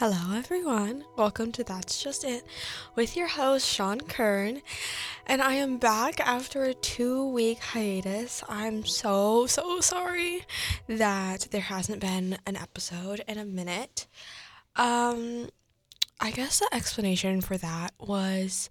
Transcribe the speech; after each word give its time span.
Hello, 0.00 0.34
everyone. 0.34 1.04
Welcome 1.18 1.52
to 1.52 1.62
That's 1.62 2.02
Just 2.02 2.24
It 2.24 2.42
with 2.94 3.18
your 3.18 3.26
host, 3.26 3.68
Sean 3.68 4.00
Kern. 4.00 4.62
And 5.26 5.42
I 5.42 5.56
am 5.56 5.76
back 5.76 6.26
after 6.26 6.64
a 6.64 6.72
two 6.72 7.28
week 7.28 7.58
hiatus. 7.58 8.42
I'm 8.48 8.86
so, 8.86 9.44
so 9.44 9.80
sorry 9.80 10.46
that 10.88 11.48
there 11.50 11.60
hasn't 11.60 12.00
been 12.00 12.38
an 12.46 12.56
episode 12.56 13.22
in 13.28 13.36
a 13.36 13.44
minute. 13.44 14.06
Um, 14.74 15.50
I 16.18 16.30
guess 16.30 16.60
the 16.60 16.74
explanation 16.74 17.42
for 17.42 17.58
that 17.58 17.92
was 18.00 18.70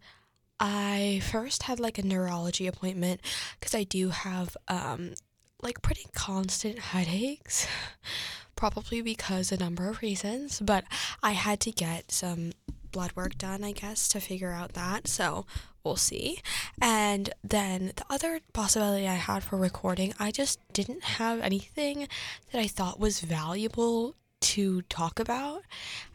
I 0.59 1.21
first 1.29 1.61
had 1.61 1.79
like 1.79 1.99
a 1.99 2.03
neurology 2.03 2.65
appointment 2.65 3.21
because 3.59 3.75
I 3.75 3.83
do 3.83 4.09
have 4.09 4.57
um, 4.67 5.13
like 5.61 5.83
pretty 5.83 6.07
constant 6.11 6.79
headaches 6.79 7.67
probably 8.59 9.01
because 9.01 9.53
a 9.53 9.57
number 9.57 9.87
of 9.87 10.01
reasons, 10.01 10.59
but 10.59 10.83
I 11.23 11.31
had 11.31 11.61
to 11.61 11.71
get 11.71 12.11
some 12.11 12.51
blood 12.91 13.13
work 13.15 13.37
done, 13.37 13.63
I 13.63 13.71
guess, 13.71 14.09
to 14.09 14.19
figure 14.19 14.51
out 14.51 14.73
that. 14.73 15.07
So 15.07 15.45
we'll 15.81 15.95
see. 15.95 16.41
And 16.81 17.29
then 17.41 17.93
the 17.95 18.03
other 18.09 18.41
possibility 18.51 19.07
I 19.07 19.13
had 19.13 19.45
for 19.45 19.55
recording, 19.55 20.13
I 20.19 20.31
just 20.31 20.59
didn't 20.73 21.05
have 21.05 21.39
anything 21.39 22.09
that 22.51 22.59
I 22.59 22.67
thought 22.67 22.99
was 22.99 23.21
valuable 23.21 24.17
to 24.41 24.81
talk 24.83 25.21
about. 25.21 25.61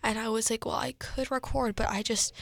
And 0.02 0.18
I 0.18 0.28
was 0.28 0.50
like, 0.50 0.66
well, 0.66 0.74
I 0.74 0.92
could 0.98 1.30
record, 1.30 1.74
but 1.74 1.88
I 1.88 2.02
just, 2.02 2.34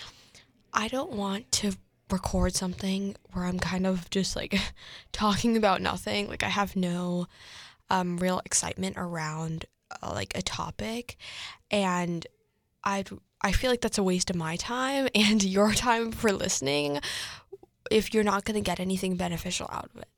I 0.73 0.89
don't 0.89 1.13
want 1.13 1.53
to 1.53 1.77
record 2.11 2.57
something 2.57 3.15
where 3.35 3.45
I'm 3.45 3.61
kind 3.61 3.87
of 3.87 4.11
just 4.11 4.35
like 4.35 4.59
talking 5.13 5.57
about 5.57 5.81
nothing. 5.81 6.27
Like 6.27 6.43
I 6.43 6.49
have 6.49 6.75
no 6.75 7.29
um, 7.89 8.17
real 8.17 8.43
excitement 8.45 8.97
around 8.99 9.67
uh, 10.03 10.13
like 10.13 10.37
a 10.37 10.43
topic 10.43 11.17
and 11.71 12.27
I 12.85 13.05
I 13.41 13.53
feel 13.53 13.71
like 13.71 13.81
that's 13.81 13.99
a 13.99 14.03
waste 14.03 14.31
of 14.31 14.37
my 14.37 14.57
time 14.57 15.09
and 15.15 15.43
your 15.43 15.73
time 15.73 16.13
for 16.13 16.33
listening 16.33 17.01
if 17.91 18.15
you're 18.15 18.25
not 18.25 18.45
going 18.45 18.55
to 18.55 18.61
get 18.61 18.81
anything 18.81 19.17
beneficial 19.17 19.69
out 19.71 19.91
of 19.95 20.01
it. 20.01 20.09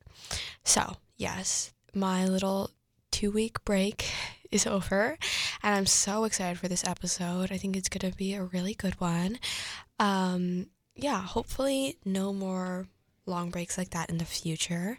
So, 0.63 0.97
yes, 1.17 1.73
my 1.93 2.25
little 2.25 2.69
2 3.11 3.31
week 3.31 3.63
break 3.65 4.09
is 4.51 4.67
over 4.67 5.17
and 5.63 5.75
I'm 5.75 5.85
so 5.85 6.23
excited 6.23 6.59
for 6.59 6.67
this 6.67 6.85
episode. 6.85 7.51
I 7.51 7.57
think 7.57 7.75
it's 7.75 7.89
going 7.89 8.09
to 8.09 8.15
be 8.15 8.33
a 8.35 8.43
really 8.43 8.73
good 8.73 8.99
one. 9.01 9.39
Um 9.99 10.67
yeah, 10.95 11.21
hopefully 11.21 11.97
no 12.05 12.31
more 12.31 12.87
long 13.25 13.49
breaks 13.49 13.77
like 13.77 13.89
that 13.89 14.09
in 14.09 14.17
the 14.17 14.25
future. 14.25 14.97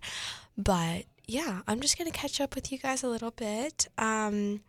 But 0.59 1.07
yeah, 1.27 1.63
I'm 1.67 1.81
just 1.81 1.99
going 1.99 2.11
to 2.11 2.17
catch 2.17 2.41
up 2.41 2.55
with 2.55 2.71
you 2.71 2.79
guys 2.79 3.03
a 3.03 3.09
little 3.09 3.31
bit. 3.31 3.89
Um, 3.99 4.61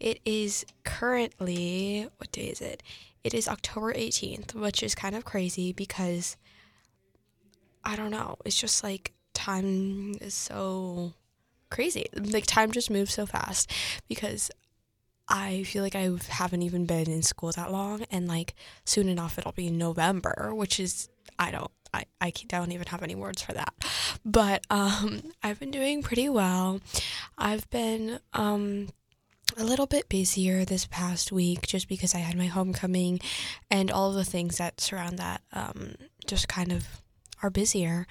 it 0.00 0.20
is 0.24 0.64
currently, 0.84 2.08
what 2.18 2.32
day 2.32 2.46
is 2.46 2.60
it? 2.60 2.82
It 3.24 3.34
is 3.34 3.48
October 3.48 3.92
18th, 3.92 4.54
which 4.54 4.82
is 4.82 4.94
kind 4.94 5.14
of 5.14 5.24
crazy 5.24 5.72
because 5.72 6.36
I 7.84 7.96
don't 7.96 8.10
know. 8.10 8.36
It's 8.44 8.58
just 8.58 8.84
like 8.84 9.12
time 9.34 10.14
is 10.20 10.34
so 10.34 11.12
crazy. 11.70 12.06
Like 12.14 12.46
time 12.46 12.70
just 12.70 12.90
moves 12.90 13.12
so 13.14 13.26
fast 13.26 13.70
because 14.08 14.50
I 15.28 15.64
feel 15.64 15.82
like 15.82 15.94
I 15.94 16.10
haven't 16.28 16.62
even 16.62 16.86
been 16.86 17.10
in 17.10 17.22
school 17.22 17.52
that 17.52 17.70
long, 17.70 18.04
and 18.10 18.28
like 18.28 18.54
soon 18.84 19.08
enough 19.08 19.38
it'll 19.38 19.52
be 19.52 19.70
November, 19.70 20.54
which 20.54 20.80
is 20.80 21.08
I 21.38 21.50
don't 21.50 21.70
I, 21.92 22.04
I 22.20 22.32
don't 22.48 22.72
even 22.72 22.86
have 22.88 23.02
any 23.02 23.14
words 23.14 23.42
for 23.42 23.52
that. 23.52 23.74
But 24.24 24.64
um, 24.70 25.22
I've 25.42 25.60
been 25.60 25.70
doing 25.70 26.02
pretty 26.02 26.28
well. 26.28 26.80
I've 27.36 27.68
been 27.70 28.20
um, 28.32 28.88
a 29.58 29.64
little 29.64 29.86
bit 29.86 30.08
busier 30.08 30.64
this 30.64 30.86
past 30.86 31.32
week 31.32 31.66
just 31.66 31.88
because 31.88 32.14
I 32.14 32.18
had 32.18 32.36
my 32.36 32.46
homecoming 32.46 33.20
and 33.68 33.90
all 33.90 34.10
of 34.10 34.14
the 34.14 34.24
things 34.24 34.58
that 34.58 34.80
surround 34.80 35.18
that 35.18 35.42
um, 35.52 35.94
just 36.26 36.46
kind 36.46 36.70
of 36.70 36.86
are 37.42 37.50
busier. 37.50 38.06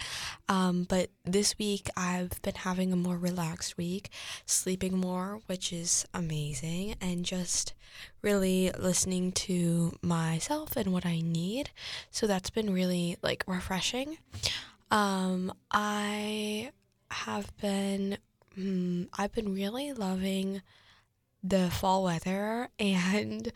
Um, 0.50 0.86
but 0.90 1.10
this 1.24 1.58
week 1.58 1.90
I've 1.96 2.42
been 2.42 2.56
having 2.56 2.92
a 2.92 2.98
more 2.98 3.18
relaxed 3.18 3.78
week, 3.78 4.10
sleeping 4.46 4.98
more, 4.98 5.40
which 5.46 5.72
is 5.72 6.06
amazing, 6.14 6.96
and 7.00 7.24
just 7.24 7.74
really 8.22 8.72
listening 8.78 9.32
to 9.32 9.98
myself 10.02 10.76
and 10.76 10.92
what 10.92 11.06
I 11.06 11.22
need. 11.22 11.72
So 12.12 12.28
that's 12.28 12.50
been 12.50 12.74
really 12.74 13.18
like 13.22 13.46
refreshing. 13.48 14.18
Um, 14.92 15.54
I 15.72 16.72
have 17.10 17.56
been, 17.62 18.18
hmm, 18.56 19.04
I've 19.18 19.32
been 19.32 19.54
really 19.54 19.94
loving 19.94 20.62
the 21.44 21.70
fall 21.70 22.04
weather 22.04 22.70
and 22.80 23.52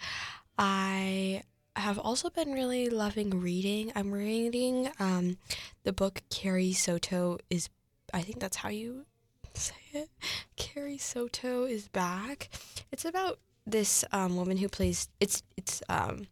I 0.58 1.44
have 1.76 1.98
also 1.98 2.30
been 2.30 2.52
really 2.52 2.90
loving 2.90 3.42
reading. 3.42 3.92
I'm 3.96 4.12
reading 4.12 4.92
um, 5.00 5.38
the 5.84 5.94
book 5.94 6.22
Carrie 6.30 6.74
Soto 6.74 7.40
is, 7.50 7.70
I 8.14 8.22
think 8.22 8.40
that's 8.40 8.58
how 8.58 8.70
you 8.70 9.06
say 9.54 9.76
it. 9.94 10.10
Carrie 10.58 10.98
Soto 10.98 11.64
is 11.66 11.88
back. 11.88 12.50
It's 12.92 13.06
about 13.06 13.40
this 13.66 14.04
um, 14.12 14.36
woman 14.36 14.58
who 14.58 14.68
plays. 14.70 15.08
It's 15.20 15.44
it's 15.58 15.82
um, 15.90 16.28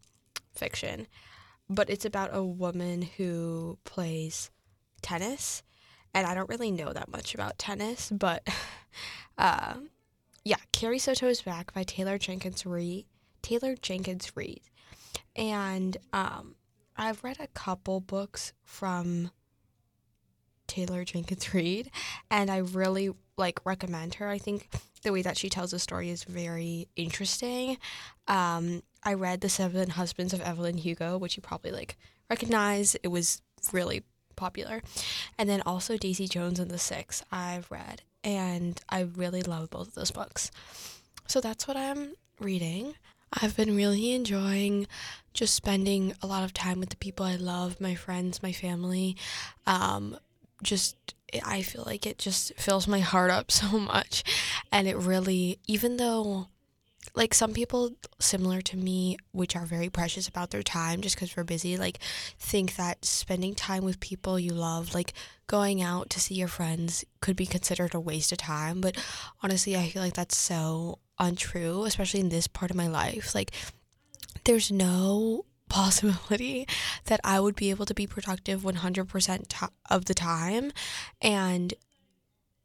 fiction, 0.54 1.06
but 1.68 1.88
it's 1.90 2.04
about 2.04 2.30
a 2.32 2.42
woman 2.42 3.02
who 3.02 3.78
plays 3.84 4.50
tennis, 5.02 5.62
and 6.12 6.26
I 6.26 6.34
don't 6.34 6.48
really 6.48 6.70
know 6.70 6.92
that 6.92 7.10
much 7.10 7.34
about 7.34 7.58
tennis, 7.58 8.10
but 8.10 8.46
uh, 9.38 9.74
yeah, 10.44 10.56
Carrie 10.72 10.98
Soto 10.98 11.26
is 11.26 11.42
back 11.42 11.72
by 11.72 11.82
Taylor 11.82 12.18
Jenkins 12.18 12.64
Reid. 12.64 13.06
Taylor 13.42 13.74
Jenkins 13.74 14.32
Reid 14.36 14.60
and 15.36 15.96
um, 16.12 16.54
I've 16.96 17.22
read 17.24 17.38
a 17.40 17.46
couple 17.48 18.00
books 18.00 18.52
from 18.62 19.30
Taylor 20.66 21.04
Jenkins 21.04 21.52
Reid, 21.54 21.90
and 22.30 22.50
I 22.50 22.58
really 22.58 23.10
like 23.36 23.64
recommend 23.64 24.14
her. 24.16 24.28
I 24.28 24.38
think 24.38 24.68
the 25.02 25.12
way 25.12 25.22
that 25.22 25.36
she 25.36 25.48
tells 25.48 25.70
the 25.70 25.78
story 25.78 26.10
is 26.10 26.24
very 26.24 26.88
interesting. 26.96 27.78
Um, 28.28 28.82
I 29.02 29.14
read 29.14 29.40
The 29.40 29.48
Seven 29.48 29.90
Husbands 29.90 30.34
of 30.34 30.42
Evelyn 30.42 30.76
Hugo, 30.76 31.16
which 31.16 31.36
you 31.36 31.42
probably 31.42 31.72
like 31.72 31.96
recognize. 32.28 32.96
It 33.02 33.08
was 33.08 33.40
really 33.72 34.02
popular. 34.40 34.82
And 35.38 35.48
then 35.48 35.62
also 35.64 35.96
Daisy 35.96 36.26
Jones 36.26 36.58
and 36.58 36.70
the 36.70 36.78
Six, 36.78 37.22
I've 37.30 37.70
read, 37.70 38.02
and 38.24 38.80
I 38.88 39.00
really 39.02 39.42
love 39.42 39.70
both 39.70 39.88
of 39.88 39.94
those 39.94 40.10
books. 40.10 40.50
So 41.26 41.40
that's 41.40 41.68
what 41.68 41.76
I'm 41.76 42.14
reading. 42.40 42.94
I've 43.32 43.56
been 43.56 43.76
really 43.76 44.12
enjoying 44.12 44.88
just 45.32 45.54
spending 45.54 46.14
a 46.20 46.26
lot 46.26 46.42
of 46.42 46.52
time 46.52 46.80
with 46.80 46.88
the 46.88 46.96
people 46.96 47.24
I 47.24 47.36
love, 47.36 47.80
my 47.80 47.94
friends, 47.94 48.42
my 48.42 48.52
family. 48.52 49.16
Um, 49.66 50.16
just, 50.62 50.96
I 51.44 51.62
feel 51.62 51.84
like 51.86 52.06
it 52.06 52.18
just 52.18 52.52
fills 52.56 52.88
my 52.88 52.98
heart 53.00 53.30
up 53.30 53.50
so 53.60 53.78
much. 53.78 54.24
And 54.72 54.88
it 54.88 54.96
really, 54.96 55.60
even 55.68 55.96
though, 55.96 56.48
like, 57.14 57.34
some 57.34 57.52
people 57.52 57.92
similar 58.18 58.60
to 58.62 58.76
me, 58.76 59.16
which 59.32 59.56
are 59.56 59.64
very 59.64 59.88
precious 59.88 60.28
about 60.28 60.50
their 60.50 60.62
time 60.62 61.00
just 61.00 61.16
because 61.16 61.36
we're 61.36 61.44
busy, 61.44 61.76
like, 61.76 61.98
think 62.38 62.76
that 62.76 63.04
spending 63.04 63.54
time 63.54 63.84
with 63.84 64.00
people 64.00 64.38
you 64.38 64.52
love, 64.52 64.94
like, 64.94 65.12
going 65.46 65.82
out 65.82 66.10
to 66.10 66.20
see 66.20 66.34
your 66.34 66.48
friends, 66.48 67.04
could 67.20 67.36
be 67.36 67.46
considered 67.46 67.94
a 67.94 68.00
waste 68.00 68.32
of 68.32 68.38
time. 68.38 68.80
But 68.80 68.96
honestly, 69.42 69.76
I 69.76 69.88
feel 69.88 70.02
like 70.02 70.14
that's 70.14 70.36
so 70.36 71.00
untrue, 71.18 71.84
especially 71.84 72.20
in 72.20 72.28
this 72.28 72.46
part 72.46 72.70
of 72.70 72.76
my 72.76 72.86
life. 72.86 73.34
Like, 73.34 73.52
there's 74.44 74.70
no 74.70 75.44
possibility 75.68 76.66
that 77.06 77.20
I 77.22 77.38
would 77.40 77.54
be 77.54 77.70
able 77.70 77.86
to 77.86 77.94
be 77.94 78.06
productive 78.06 78.62
100% 78.62 79.70
of 79.88 80.04
the 80.04 80.14
time 80.14 80.72
and 81.22 81.74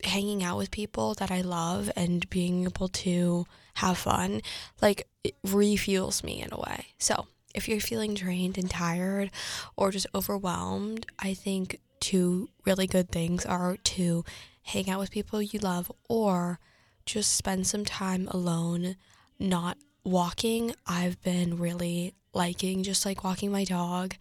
hanging 0.04 0.44
out 0.44 0.58
with 0.58 0.72
people 0.72 1.14
that 1.16 1.32
I 1.32 1.42
love 1.42 1.92
and 1.96 2.30
being 2.30 2.66
able 2.66 2.90
to 2.90 3.46
have 3.76 3.98
fun 3.98 4.42
like 4.82 5.08
it 5.24 5.36
refuels 5.46 6.24
me 6.24 6.42
in 6.42 6.50
a 6.52 6.60
way. 6.60 6.88
So, 6.98 7.28
if 7.54 7.70
you're 7.70 7.80
feeling 7.80 8.14
drained 8.14 8.58
and 8.58 8.70
tired 8.70 9.32
or 9.78 9.90
just 9.92 10.08
overwhelmed, 10.14 11.06
I 11.18 11.34
think 11.34 11.80
two 12.02 12.50
really 12.66 12.86
good 12.86 13.10
things 13.10 13.46
are 13.46 13.78
to 13.78 14.26
hang 14.64 14.90
out 14.90 15.00
with 15.00 15.12
people 15.12 15.42
you 15.42 15.60
love 15.60 15.92
or 16.10 16.60
just 17.06 17.36
spend 17.36 17.66
some 17.66 17.86
time 17.86 18.28
alone, 18.32 18.98
not 19.40 19.78
walking. 20.04 20.76
I've 20.86 21.22
been 21.22 21.58
really 21.58 22.14
liking 22.34 22.84
just 22.84 23.06
like 23.06 23.24
walking 23.24 23.52
my 23.52 23.64
dog 23.64 24.16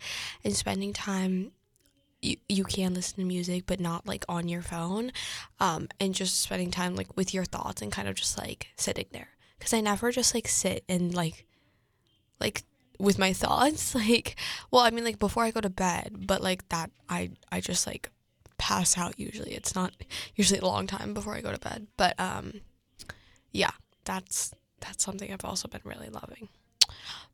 and 0.44 0.55
spending 0.55 0.93
time 0.93 1.50
you, 2.25 2.37
you 2.49 2.65
can 2.65 2.94
listen 2.94 3.19
to 3.19 3.25
music 3.25 3.65
but 3.67 3.81
not 3.81 4.06
like 4.06 4.25
on 4.29 4.49
your 4.49 4.62
phone 4.62 5.12
um, 5.61 5.88
and 6.00 6.15
just 6.15 6.41
spending 6.41 6.71
time 6.71 6.97
like 6.97 7.17
with 7.17 7.35
your 7.35 7.44
thoughts 7.44 7.82
and 7.82 7.93
kind 7.93 8.09
of 8.09 8.15
just 8.15 8.38
like 8.38 8.69
sitting 8.76 9.06
there 9.12 9.29
because 9.59 9.73
i 9.73 9.81
never 9.81 10.11
just 10.11 10.35
like 10.35 10.49
sit 10.49 10.85
and 10.88 11.15
like 11.15 11.47
like 12.41 12.65
with 12.99 13.19
my 13.19 13.32
thoughts 13.43 13.94
like 13.94 14.37
well 14.71 14.82
i 14.82 14.91
mean 14.91 15.05
like 15.05 15.19
before 15.19 15.44
i 15.44 15.50
go 15.50 15.61
to 15.61 15.71
bed 15.71 16.12
but 16.26 16.43
like 16.43 16.69
that 16.69 16.91
i 17.09 17.31
i 17.53 17.61
just 17.61 17.87
like 17.87 18.11
pass 18.56 18.97
out 18.97 19.19
usually 19.19 19.53
it's 19.53 19.75
not 19.75 19.93
usually 20.37 20.61
a 20.61 20.65
long 20.65 20.87
time 20.87 21.12
before 21.12 21.35
i 21.35 21.41
go 21.41 21.53
to 21.53 21.59
bed 21.59 21.87
but 21.97 22.19
um 22.19 22.61
yeah, 23.55 23.71
that's 24.05 24.53
that's 24.81 25.03
something 25.03 25.32
I've 25.32 25.44
also 25.44 25.69
been 25.69 25.81
really 25.85 26.11
loving. 26.11 26.49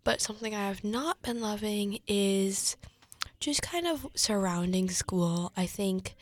But 0.04 0.20
something 0.20 0.54
I 0.54 0.68
have 0.68 0.84
not 0.84 1.20
been 1.22 1.40
loving 1.40 1.98
is 2.06 2.76
just 3.40 3.62
kind 3.62 3.86
of 3.86 4.06
surrounding 4.14 4.90
school. 4.90 5.52
I 5.56 5.66
think, 5.66 6.14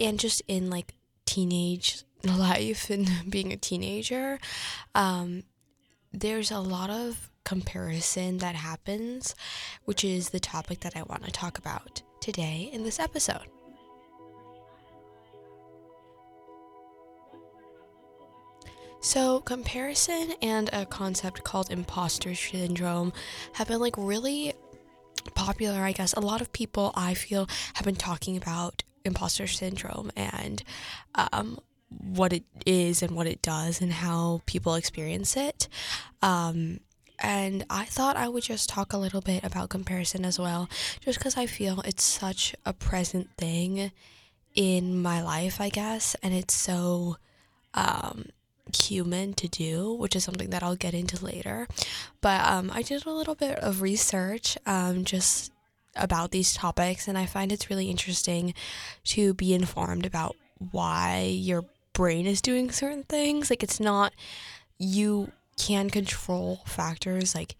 and 0.00 0.18
just 0.18 0.42
in 0.48 0.70
like 0.70 0.94
teenage 1.26 2.04
life 2.24 2.88
and 2.88 3.08
being 3.28 3.52
a 3.52 3.56
teenager, 3.56 4.38
um, 4.94 5.42
there's 6.12 6.50
a 6.50 6.60
lot 6.60 6.90
of 6.90 7.30
comparison 7.44 8.38
that 8.38 8.54
happens, 8.54 9.34
which 9.84 10.04
is 10.04 10.30
the 10.30 10.40
topic 10.40 10.80
that 10.80 10.96
I 10.96 11.02
want 11.02 11.24
to 11.24 11.32
talk 11.32 11.58
about 11.58 12.02
today 12.20 12.70
in 12.72 12.84
this 12.84 13.00
episode. 13.00 13.48
So, 19.04 19.40
comparison 19.40 20.34
and 20.40 20.70
a 20.72 20.86
concept 20.86 21.42
called 21.42 21.72
imposter 21.72 22.36
syndrome 22.36 23.12
have 23.54 23.66
been 23.66 23.80
like 23.80 23.96
really 23.98 24.54
popular, 25.34 25.80
I 25.80 25.92
guess. 25.92 26.12
A 26.12 26.20
lot 26.20 26.40
of 26.40 26.52
people 26.52 26.92
I 26.94 27.14
feel 27.14 27.48
have 27.74 27.84
been 27.84 27.96
talking 27.96 28.36
about 28.36 28.82
imposter 29.04 29.46
syndrome 29.46 30.10
and 30.16 30.62
um, 31.14 31.58
what 31.88 32.32
it 32.32 32.44
is 32.66 33.02
and 33.02 33.16
what 33.16 33.26
it 33.26 33.42
does 33.42 33.80
and 33.80 33.92
how 33.92 34.42
people 34.46 34.74
experience 34.74 35.36
it. 35.36 35.68
Um, 36.22 36.80
and 37.18 37.64
I 37.70 37.84
thought 37.84 38.16
I 38.16 38.28
would 38.28 38.42
just 38.42 38.68
talk 38.68 38.92
a 38.92 38.98
little 38.98 39.20
bit 39.20 39.44
about 39.44 39.68
comparison 39.68 40.24
as 40.24 40.38
well, 40.38 40.68
just 41.00 41.18
because 41.18 41.36
I 41.36 41.46
feel 41.46 41.80
it's 41.82 42.02
such 42.02 42.54
a 42.66 42.72
present 42.72 43.30
thing 43.36 43.92
in 44.54 45.00
my 45.00 45.22
life, 45.22 45.60
I 45.60 45.68
guess, 45.68 46.16
and 46.22 46.34
it's 46.34 46.54
so 46.54 47.16
um, 47.74 48.26
human 48.76 49.34
to 49.34 49.48
do, 49.48 49.92
which 49.94 50.16
is 50.16 50.24
something 50.24 50.50
that 50.50 50.62
I'll 50.62 50.76
get 50.76 50.94
into 50.94 51.24
later. 51.24 51.66
But 52.20 52.44
um, 52.46 52.70
I 52.72 52.82
did 52.82 53.06
a 53.06 53.10
little 53.10 53.34
bit 53.34 53.58
of 53.58 53.82
research 53.82 54.56
um, 54.66 55.04
just 55.04 55.52
about 55.96 56.30
these 56.30 56.54
topics, 56.54 57.08
and 57.08 57.18
I 57.18 57.26
find 57.26 57.52
it's 57.52 57.70
really 57.70 57.90
interesting 57.90 58.54
to 59.04 59.34
be 59.34 59.52
informed 59.52 60.06
about 60.06 60.36
why 60.70 61.24
your 61.24 61.64
brain 61.92 62.26
is 62.26 62.40
doing 62.40 62.70
certain 62.70 63.02
things. 63.02 63.50
Like, 63.50 63.62
it's 63.62 63.80
not, 63.80 64.12
you 64.78 65.32
can 65.58 65.90
control 65.90 66.60
factors 66.66 67.34
like 67.34 67.56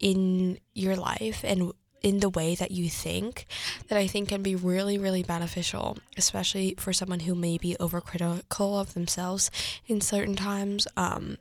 in 0.00 0.58
your 0.74 0.96
life 0.96 1.44
and 1.44 1.72
in 2.02 2.20
the 2.20 2.28
way 2.28 2.54
that 2.54 2.70
you 2.70 2.88
think 2.88 3.46
that 3.88 3.98
I 3.98 4.06
think 4.06 4.28
can 4.28 4.42
be 4.42 4.54
really, 4.54 4.98
really 4.98 5.22
beneficial, 5.22 5.98
especially 6.16 6.74
for 6.78 6.92
someone 6.92 7.20
who 7.20 7.34
may 7.34 7.58
be 7.58 7.76
overcritical 7.80 8.80
of 8.80 8.94
themselves 8.94 9.50
in 9.86 10.00
certain 10.00 10.36
times, 10.36 10.86
um, 10.96 11.38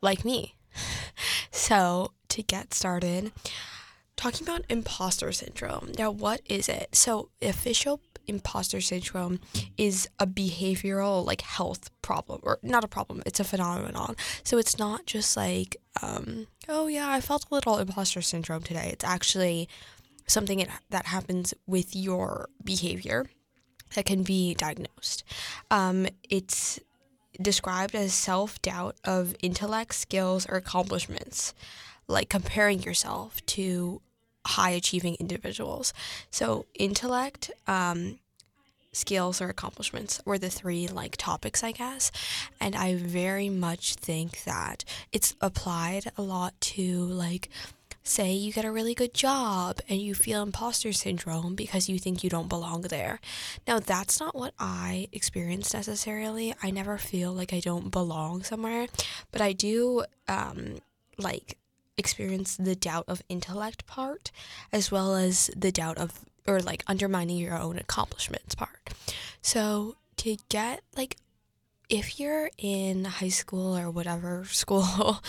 like 0.00 0.24
me. 0.24 0.54
So, 1.50 2.12
to 2.28 2.42
get 2.42 2.72
started, 2.72 3.32
talking 4.18 4.46
about 4.46 4.64
imposter 4.68 5.32
syndrome. 5.32 5.92
Now, 5.96 6.10
what 6.10 6.42
is 6.44 6.68
it? 6.68 6.94
So, 6.94 7.30
official 7.40 8.00
imposter 8.26 8.80
syndrome 8.80 9.40
is 9.78 10.06
a 10.18 10.26
behavioral 10.26 11.24
like 11.24 11.40
health 11.40 11.90
problem 12.02 12.40
or 12.42 12.58
not 12.62 12.84
a 12.84 12.88
problem 12.88 13.22
it's 13.24 13.40
a 13.40 13.44
phenomenon 13.44 14.14
so 14.44 14.58
it's 14.58 14.78
not 14.78 15.06
just 15.06 15.34
like 15.34 15.78
um, 16.02 16.46
oh 16.68 16.86
yeah 16.88 17.10
i 17.10 17.22
felt 17.22 17.46
a 17.50 17.54
little 17.54 17.78
imposter 17.78 18.20
syndrome 18.20 18.62
today 18.62 18.90
it's 18.92 19.04
actually 19.04 19.66
something 20.26 20.64
that 20.90 21.06
happens 21.06 21.54
with 21.66 21.96
your 21.96 22.50
behavior 22.62 23.24
that 23.94 24.04
can 24.04 24.22
be 24.22 24.54
diagnosed 24.54 25.24
um, 25.70 26.06
it's 26.28 26.78
described 27.40 27.94
as 27.94 28.12
self-doubt 28.12 28.96
of 29.04 29.34
intellect 29.40 29.94
skills 29.94 30.46
or 30.50 30.56
accomplishments 30.56 31.54
like 32.08 32.28
comparing 32.28 32.82
yourself 32.82 33.44
to 33.46 34.02
high 34.48 34.70
achieving 34.70 35.16
individuals. 35.20 35.92
So, 36.30 36.66
intellect, 36.74 37.50
um, 37.66 38.18
skills, 38.92 39.40
or 39.40 39.48
accomplishments 39.48 40.20
were 40.24 40.38
the 40.38 40.50
three 40.50 40.88
like 40.88 41.16
topics, 41.16 41.62
I 41.62 41.72
guess. 41.72 42.10
And 42.60 42.74
I 42.74 42.96
very 42.96 43.48
much 43.48 43.94
think 43.94 44.44
that 44.44 44.84
it's 45.12 45.34
applied 45.40 46.10
a 46.16 46.22
lot 46.22 46.60
to 46.60 47.04
like 47.04 47.48
say 48.02 48.32
you 48.32 48.52
get 48.52 48.64
a 48.64 48.72
really 48.72 48.94
good 48.94 49.12
job 49.12 49.80
and 49.88 50.00
you 50.00 50.14
feel 50.14 50.42
imposter 50.42 50.92
syndrome 50.92 51.54
because 51.54 51.88
you 51.88 51.98
think 51.98 52.24
you 52.24 52.30
don't 52.30 52.48
belong 52.48 52.80
there. 52.82 53.20
Now, 53.66 53.78
that's 53.78 54.18
not 54.18 54.34
what 54.34 54.54
I 54.58 55.08
experienced 55.12 55.74
necessarily. 55.74 56.54
I 56.62 56.70
never 56.70 56.96
feel 56.96 57.32
like 57.32 57.52
I 57.52 57.60
don't 57.60 57.90
belong 57.90 58.42
somewhere, 58.42 58.86
but 59.30 59.42
I 59.42 59.52
do 59.52 60.04
um, 60.26 60.78
like 61.18 61.58
experience 61.98 62.56
the 62.56 62.76
doubt 62.76 63.04
of 63.08 63.22
intellect 63.28 63.86
part 63.86 64.30
as 64.72 64.90
well 64.90 65.14
as 65.16 65.50
the 65.56 65.72
doubt 65.72 65.98
of 65.98 66.24
or 66.46 66.60
like 66.60 66.82
undermining 66.86 67.36
your 67.36 67.58
own 67.58 67.76
accomplishments 67.78 68.54
part. 68.54 68.90
So 69.42 69.96
to 70.18 70.38
get 70.48 70.80
like 70.96 71.16
if 71.88 72.20
you're 72.20 72.50
in 72.58 73.04
high 73.04 73.28
school 73.28 73.76
or 73.76 73.90
whatever 73.90 74.44
school, 74.50 75.20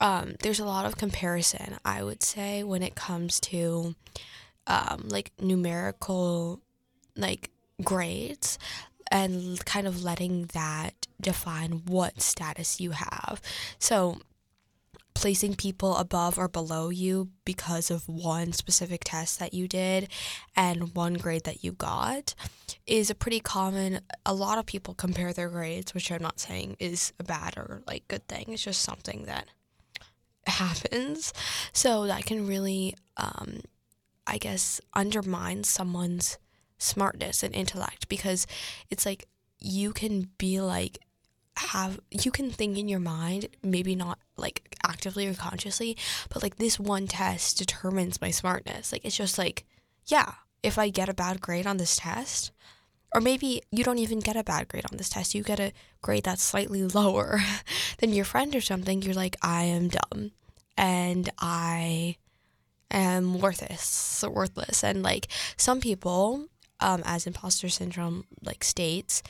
um, 0.00 0.34
there's 0.42 0.60
a 0.60 0.64
lot 0.64 0.86
of 0.86 0.96
comparison, 0.96 1.76
I 1.84 2.02
would 2.02 2.22
say, 2.22 2.62
when 2.62 2.82
it 2.82 2.94
comes 2.94 3.40
to 3.40 3.94
um, 4.66 5.04
like 5.08 5.32
numerical 5.40 6.60
like 7.16 7.50
grades 7.82 8.58
and 9.10 9.64
kind 9.64 9.86
of 9.86 10.02
letting 10.02 10.46
that 10.54 11.06
define 11.20 11.82
what 11.86 12.20
status 12.20 12.80
you 12.80 12.90
have. 12.92 13.40
So 13.78 14.18
placing 15.14 15.54
people 15.54 15.96
above 15.96 16.38
or 16.38 16.48
below 16.48 16.90
you 16.90 17.28
because 17.44 17.90
of 17.90 18.08
one 18.08 18.52
specific 18.52 19.02
test 19.04 19.38
that 19.38 19.54
you 19.54 19.68
did 19.68 20.08
and 20.56 20.94
one 20.94 21.14
grade 21.14 21.44
that 21.44 21.62
you 21.62 21.72
got 21.72 22.34
is 22.86 23.10
a 23.10 23.14
pretty 23.14 23.40
common 23.40 24.00
a 24.26 24.34
lot 24.34 24.58
of 24.58 24.66
people 24.66 24.92
compare 24.92 25.32
their 25.32 25.48
grades 25.48 25.94
which 25.94 26.10
i'm 26.10 26.20
not 26.20 26.40
saying 26.40 26.76
is 26.80 27.12
a 27.18 27.24
bad 27.24 27.56
or 27.56 27.82
like 27.86 28.06
good 28.08 28.26
thing. 28.28 28.46
It's 28.48 28.62
just 28.62 28.82
something 28.82 29.24
that 29.26 29.46
happens. 30.46 31.32
So 31.72 32.06
that 32.06 32.24
can 32.24 32.46
really 32.46 32.94
um, 33.16 33.60
i 34.26 34.38
guess 34.38 34.80
undermine 34.94 35.64
someone's 35.64 36.38
smartness 36.78 37.42
and 37.42 37.54
intellect 37.54 38.08
because 38.08 38.46
it's 38.90 39.06
like 39.06 39.26
you 39.60 39.92
can 39.92 40.28
be 40.38 40.60
like 40.60 40.98
have 41.56 42.00
you 42.10 42.30
can 42.30 42.50
think 42.50 42.76
in 42.76 42.88
your 42.88 43.00
mind 43.00 43.48
maybe 43.62 43.94
not 43.94 44.18
like 44.36 44.76
actively 44.84 45.26
or 45.26 45.34
consciously 45.34 45.96
but 46.28 46.42
like 46.42 46.56
this 46.56 46.80
one 46.80 47.06
test 47.06 47.58
determines 47.58 48.20
my 48.20 48.30
smartness. 48.30 48.92
Like 48.92 49.04
it's 49.04 49.16
just 49.16 49.38
like 49.38 49.64
yeah 50.06 50.34
if 50.62 50.78
i 50.78 50.88
get 50.88 51.08
a 51.08 51.14
bad 51.14 51.40
grade 51.40 51.66
on 51.66 51.76
this 51.76 51.96
test 51.96 52.50
or 53.14 53.20
maybe 53.20 53.62
you 53.70 53.84
don't 53.84 53.98
even 53.98 54.18
get 54.18 54.36
a 54.36 54.42
bad 54.42 54.66
grade 54.66 54.84
on 54.90 54.96
this 54.96 55.08
test 55.08 55.34
you 55.34 55.42
get 55.42 55.60
a 55.60 55.72
grade 56.02 56.24
that's 56.24 56.42
slightly 56.42 56.82
lower 56.98 57.40
than 57.98 58.12
your 58.12 58.24
friend 58.24 58.54
or 58.54 58.60
something 58.60 59.02
you're 59.02 59.14
like 59.14 59.36
i 59.42 59.62
am 59.62 59.88
dumb 59.88 60.32
and 60.76 61.30
i 61.38 62.16
am 62.90 63.40
worthless 63.40 64.24
worthless. 64.30 64.82
And 64.82 65.02
like 65.02 65.28
some 65.56 65.80
people 65.80 66.46
um, 66.80 67.02
as 67.04 67.26
imposter 67.26 67.68
syndrome 67.68 68.24
like 68.42 68.64
states 68.64 69.22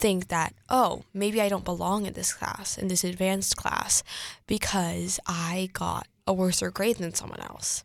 think 0.00 0.28
that, 0.28 0.54
oh, 0.68 1.04
maybe 1.12 1.40
I 1.40 1.48
don't 1.48 1.64
belong 1.64 2.06
in 2.06 2.14
this 2.14 2.32
class, 2.32 2.78
in 2.78 2.88
this 2.88 3.04
advanced 3.04 3.56
class, 3.56 4.02
because 4.46 5.20
I 5.26 5.68
got 5.72 6.08
a 6.26 6.32
worse 6.32 6.62
grade 6.72 6.96
than 6.96 7.14
someone 7.14 7.40
else. 7.40 7.84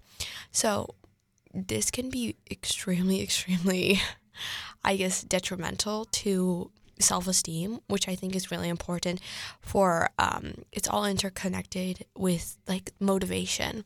So 0.52 0.96
this 1.54 1.92
can 1.92 2.10
be 2.10 2.38
extremely, 2.50 3.22
extremely, 3.28 4.02
I 4.84 4.96
guess, 4.96 5.24
detrimental 5.24 6.06
to 6.06 6.72
self 7.00 7.28
esteem, 7.28 7.80
which 7.88 8.08
I 8.08 8.16
think 8.16 8.36
is 8.36 8.52
really 8.52 8.70
important 8.70 9.20
for 9.62 10.10
um, 10.18 10.54
it's 10.72 10.88
all 10.88 11.06
interconnected 11.06 12.06
with 12.16 12.58
like 12.68 12.94
motivation 13.00 13.84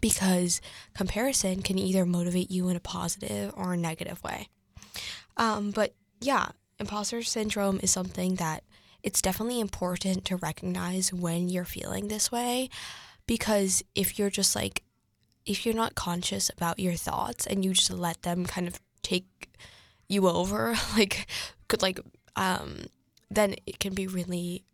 because 0.00 0.60
comparison 0.94 1.62
can 1.62 1.78
either 1.78 2.06
motivate 2.06 2.50
you 2.50 2.68
in 2.68 2.76
a 2.76 2.80
positive 2.80 3.52
or 3.56 3.74
a 3.74 3.76
negative 3.76 4.22
way. 4.24 4.48
Um, 5.36 5.70
but 5.70 5.94
yeah, 6.20 6.48
imposter 6.78 7.22
syndrome 7.22 7.80
is 7.82 7.90
something 7.90 8.36
that 8.36 8.64
it's 9.02 9.22
definitely 9.22 9.60
important 9.60 10.24
to 10.24 10.36
recognize 10.36 11.12
when 11.12 11.48
you're 11.48 11.64
feeling 11.64 12.08
this 12.08 12.32
way 12.32 12.68
because 13.26 13.82
if 13.94 14.18
you're 14.18 14.30
just 14.30 14.56
like 14.56 14.82
if 15.46 15.66
you're 15.66 15.74
not 15.74 15.94
conscious 15.94 16.50
about 16.50 16.78
your 16.78 16.94
thoughts 16.94 17.46
and 17.46 17.64
you 17.64 17.74
just 17.74 17.90
let 17.90 18.22
them 18.22 18.46
kind 18.46 18.66
of 18.66 18.80
take 19.02 19.50
you 20.08 20.28
over 20.28 20.74
like 20.96 21.26
could 21.68 21.82
like 21.82 22.00
um 22.36 22.86
then 23.30 23.54
it 23.66 23.78
can 23.78 23.94
be 23.94 24.06
really 24.06 24.64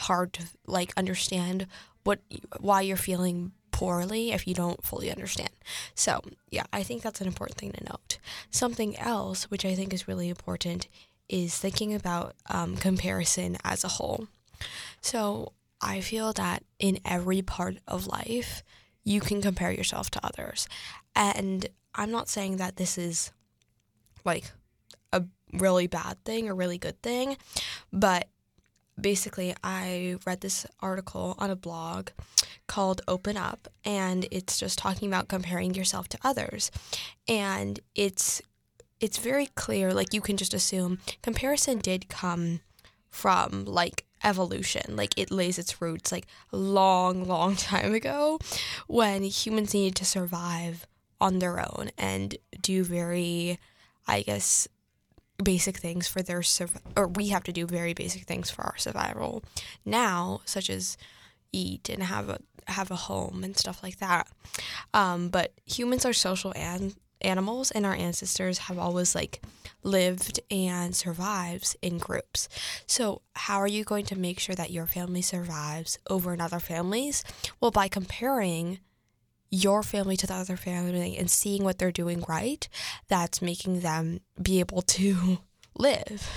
hard 0.00 0.32
to 0.32 0.44
like 0.66 0.92
understand 0.96 1.66
what 2.04 2.20
why 2.60 2.80
you're 2.80 2.96
feeling 2.96 3.52
poorly 3.70 4.32
if 4.32 4.46
you 4.46 4.54
don't 4.54 4.84
fully 4.84 5.10
understand. 5.10 5.50
So, 5.94 6.20
yeah, 6.50 6.64
I 6.72 6.82
think 6.82 7.02
that's 7.02 7.20
an 7.20 7.26
important 7.26 7.58
thing 7.58 7.72
to 7.72 7.84
note. 7.84 8.18
Something 8.50 8.96
else 8.98 9.50
which 9.50 9.64
I 9.64 9.74
think 9.74 9.92
is 9.92 10.08
really 10.08 10.28
important 10.28 10.88
is 11.32 11.56
thinking 11.56 11.94
about 11.94 12.34
um, 12.50 12.76
comparison 12.76 13.56
as 13.64 13.82
a 13.82 13.88
whole. 13.88 14.28
So 15.00 15.52
I 15.80 16.00
feel 16.00 16.32
that 16.34 16.62
in 16.78 17.00
every 17.04 17.42
part 17.42 17.78
of 17.88 18.06
life, 18.06 18.62
you 19.02 19.20
can 19.20 19.42
compare 19.42 19.72
yourself 19.72 20.10
to 20.10 20.24
others. 20.24 20.68
And 21.16 21.66
I'm 21.94 22.12
not 22.12 22.28
saying 22.28 22.58
that 22.58 22.76
this 22.76 22.98
is 22.98 23.32
like 24.24 24.52
a 25.12 25.24
really 25.52 25.88
bad 25.88 26.22
thing 26.24 26.48
or 26.48 26.54
really 26.54 26.78
good 26.78 27.02
thing, 27.02 27.36
but 27.92 28.28
basically, 29.00 29.54
I 29.64 30.16
read 30.26 30.42
this 30.42 30.66
article 30.80 31.34
on 31.38 31.50
a 31.50 31.56
blog 31.56 32.10
called 32.66 33.00
Open 33.08 33.36
Up, 33.36 33.68
and 33.84 34.26
it's 34.30 34.60
just 34.60 34.78
talking 34.78 35.08
about 35.08 35.28
comparing 35.28 35.74
yourself 35.74 36.08
to 36.08 36.18
others. 36.22 36.70
And 37.26 37.80
it's 37.94 38.42
it's 39.02 39.18
very 39.18 39.46
clear, 39.46 39.92
like 39.92 40.14
you 40.14 40.20
can 40.20 40.36
just 40.36 40.54
assume 40.54 40.98
comparison 41.22 41.78
did 41.78 42.08
come 42.08 42.60
from 43.10 43.64
like 43.64 44.06
evolution. 44.24 44.96
Like 44.96 45.18
it 45.18 45.30
lays 45.30 45.58
its 45.58 45.82
roots 45.82 46.12
like 46.12 46.26
long, 46.52 47.24
long 47.24 47.56
time 47.70 47.92
ago 47.92 48.38
when 48.86 49.24
humans 49.24 49.74
needed 49.74 49.96
to 49.96 50.04
survive 50.04 50.86
on 51.20 51.40
their 51.40 51.60
own 51.60 51.90
and 51.98 52.36
do 52.62 52.84
very, 52.84 53.58
I 54.06 54.22
guess, 54.22 54.68
basic 55.42 55.78
things 55.78 56.06
for 56.06 56.22
their 56.22 56.42
survival, 56.42 56.92
or 56.96 57.08
we 57.08 57.28
have 57.28 57.44
to 57.44 57.52
do 57.52 57.66
very 57.66 57.94
basic 57.94 58.22
things 58.22 58.50
for 58.50 58.62
our 58.62 58.76
survival 58.76 59.42
now, 59.84 60.40
such 60.44 60.70
as 60.70 60.96
eat 61.52 61.88
and 61.88 62.04
have 62.04 62.28
a 62.28 62.38
have 62.68 62.92
a 62.92 62.96
home 62.96 63.42
and 63.42 63.56
stuff 63.56 63.82
like 63.82 63.98
that. 63.98 64.28
Um, 64.94 65.28
but 65.28 65.52
humans 65.66 66.06
are 66.06 66.12
social 66.12 66.52
and 66.54 66.94
animals 67.22 67.70
and 67.70 67.86
our 67.86 67.94
ancestors 67.94 68.58
have 68.58 68.78
always 68.78 69.14
like 69.14 69.42
lived 69.82 70.40
and 70.50 70.94
survives 70.94 71.76
in 71.82 71.98
groups. 71.98 72.48
So, 72.86 73.22
how 73.34 73.58
are 73.58 73.66
you 73.66 73.84
going 73.84 74.04
to 74.06 74.18
make 74.18 74.38
sure 74.38 74.54
that 74.54 74.70
your 74.70 74.86
family 74.86 75.22
survives 75.22 75.98
over 76.08 76.32
another 76.32 76.60
family's? 76.60 77.24
Well, 77.60 77.70
by 77.70 77.88
comparing 77.88 78.78
your 79.50 79.82
family 79.82 80.16
to 80.16 80.26
the 80.26 80.34
other 80.34 80.56
family 80.56 81.16
and 81.16 81.30
seeing 81.30 81.62
what 81.62 81.78
they're 81.78 81.92
doing 81.92 82.24
right, 82.28 82.68
that's 83.08 83.42
making 83.42 83.80
them 83.80 84.20
be 84.40 84.60
able 84.60 84.82
to 84.82 85.38
live. 85.76 86.28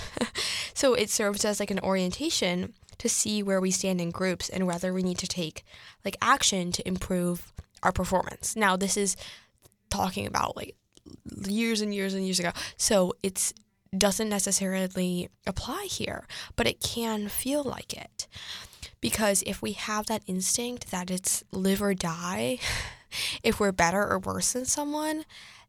so, 0.74 0.94
it 0.94 1.10
serves 1.10 1.44
as 1.44 1.60
like 1.60 1.70
an 1.70 1.80
orientation 1.80 2.74
to 2.98 3.08
see 3.08 3.42
where 3.42 3.60
we 3.60 3.70
stand 3.70 4.00
in 4.00 4.10
groups 4.10 4.48
and 4.48 4.66
whether 4.66 4.92
we 4.92 5.02
need 5.02 5.18
to 5.18 5.26
take 5.26 5.64
like 6.04 6.16
action 6.22 6.72
to 6.72 6.86
improve 6.88 7.52
our 7.82 7.92
performance. 7.92 8.56
Now, 8.56 8.76
this 8.76 8.96
is 8.96 9.16
talking 9.96 10.26
about 10.26 10.56
like 10.56 10.76
years 11.46 11.80
and 11.80 11.94
years 11.94 12.14
and 12.14 12.24
years 12.24 12.38
ago. 12.38 12.52
So 12.76 13.14
it's 13.22 13.52
doesn't 13.96 14.28
necessarily 14.28 15.28
apply 15.46 15.86
here, 15.90 16.26
but 16.56 16.66
it 16.66 16.80
can 16.80 17.28
feel 17.28 17.62
like 17.62 17.94
it. 17.94 18.26
Because 19.00 19.42
if 19.46 19.62
we 19.62 19.72
have 19.72 20.06
that 20.06 20.22
instinct 20.26 20.90
that 20.90 21.10
it's 21.10 21.44
live 21.52 21.82
or 21.82 21.94
die, 21.94 22.58
if 23.42 23.60
we're 23.60 23.72
better 23.72 24.06
or 24.06 24.18
worse 24.18 24.52
than 24.52 24.64
someone, 24.64 25.24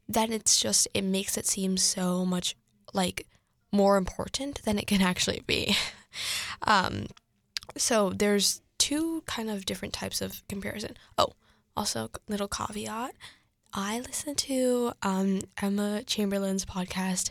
then 0.07 0.31
it's 0.31 0.59
just 0.59 0.87
it 0.93 1.03
makes 1.03 1.37
it 1.37 1.45
seem 1.45 1.77
so 1.77 2.25
much 2.25 2.55
like 2.93 3.27
more 3.71 3.97
important 3.97 4.63
than 4.63 4.79
it 4.79 4.87
can 4.87 5.01
actually 5.01 5.41
be. 5.45 5.75
Um, 6.63 7.05
so 7.77 8.09
there's 8.09 8.61
two 8.79 9.21
kind 9.27 9.51
of 9.51 9.65
different 9.65 9.93
types 9.93 10.19
of 10.19 10.41
comparison. 10.47 10.97
Oh, 11.17 11.33
also 11.75 12.09
little 12.27 12.47
caveat. 12.47 13.13
I 13.77 13.99
listen 13.99 14.33
to 14.33 14.91
um, 15.03 15.41
Emma 15.61 16.01
Chamberlain's 16.03 16.65
podcast, 16.65 17.29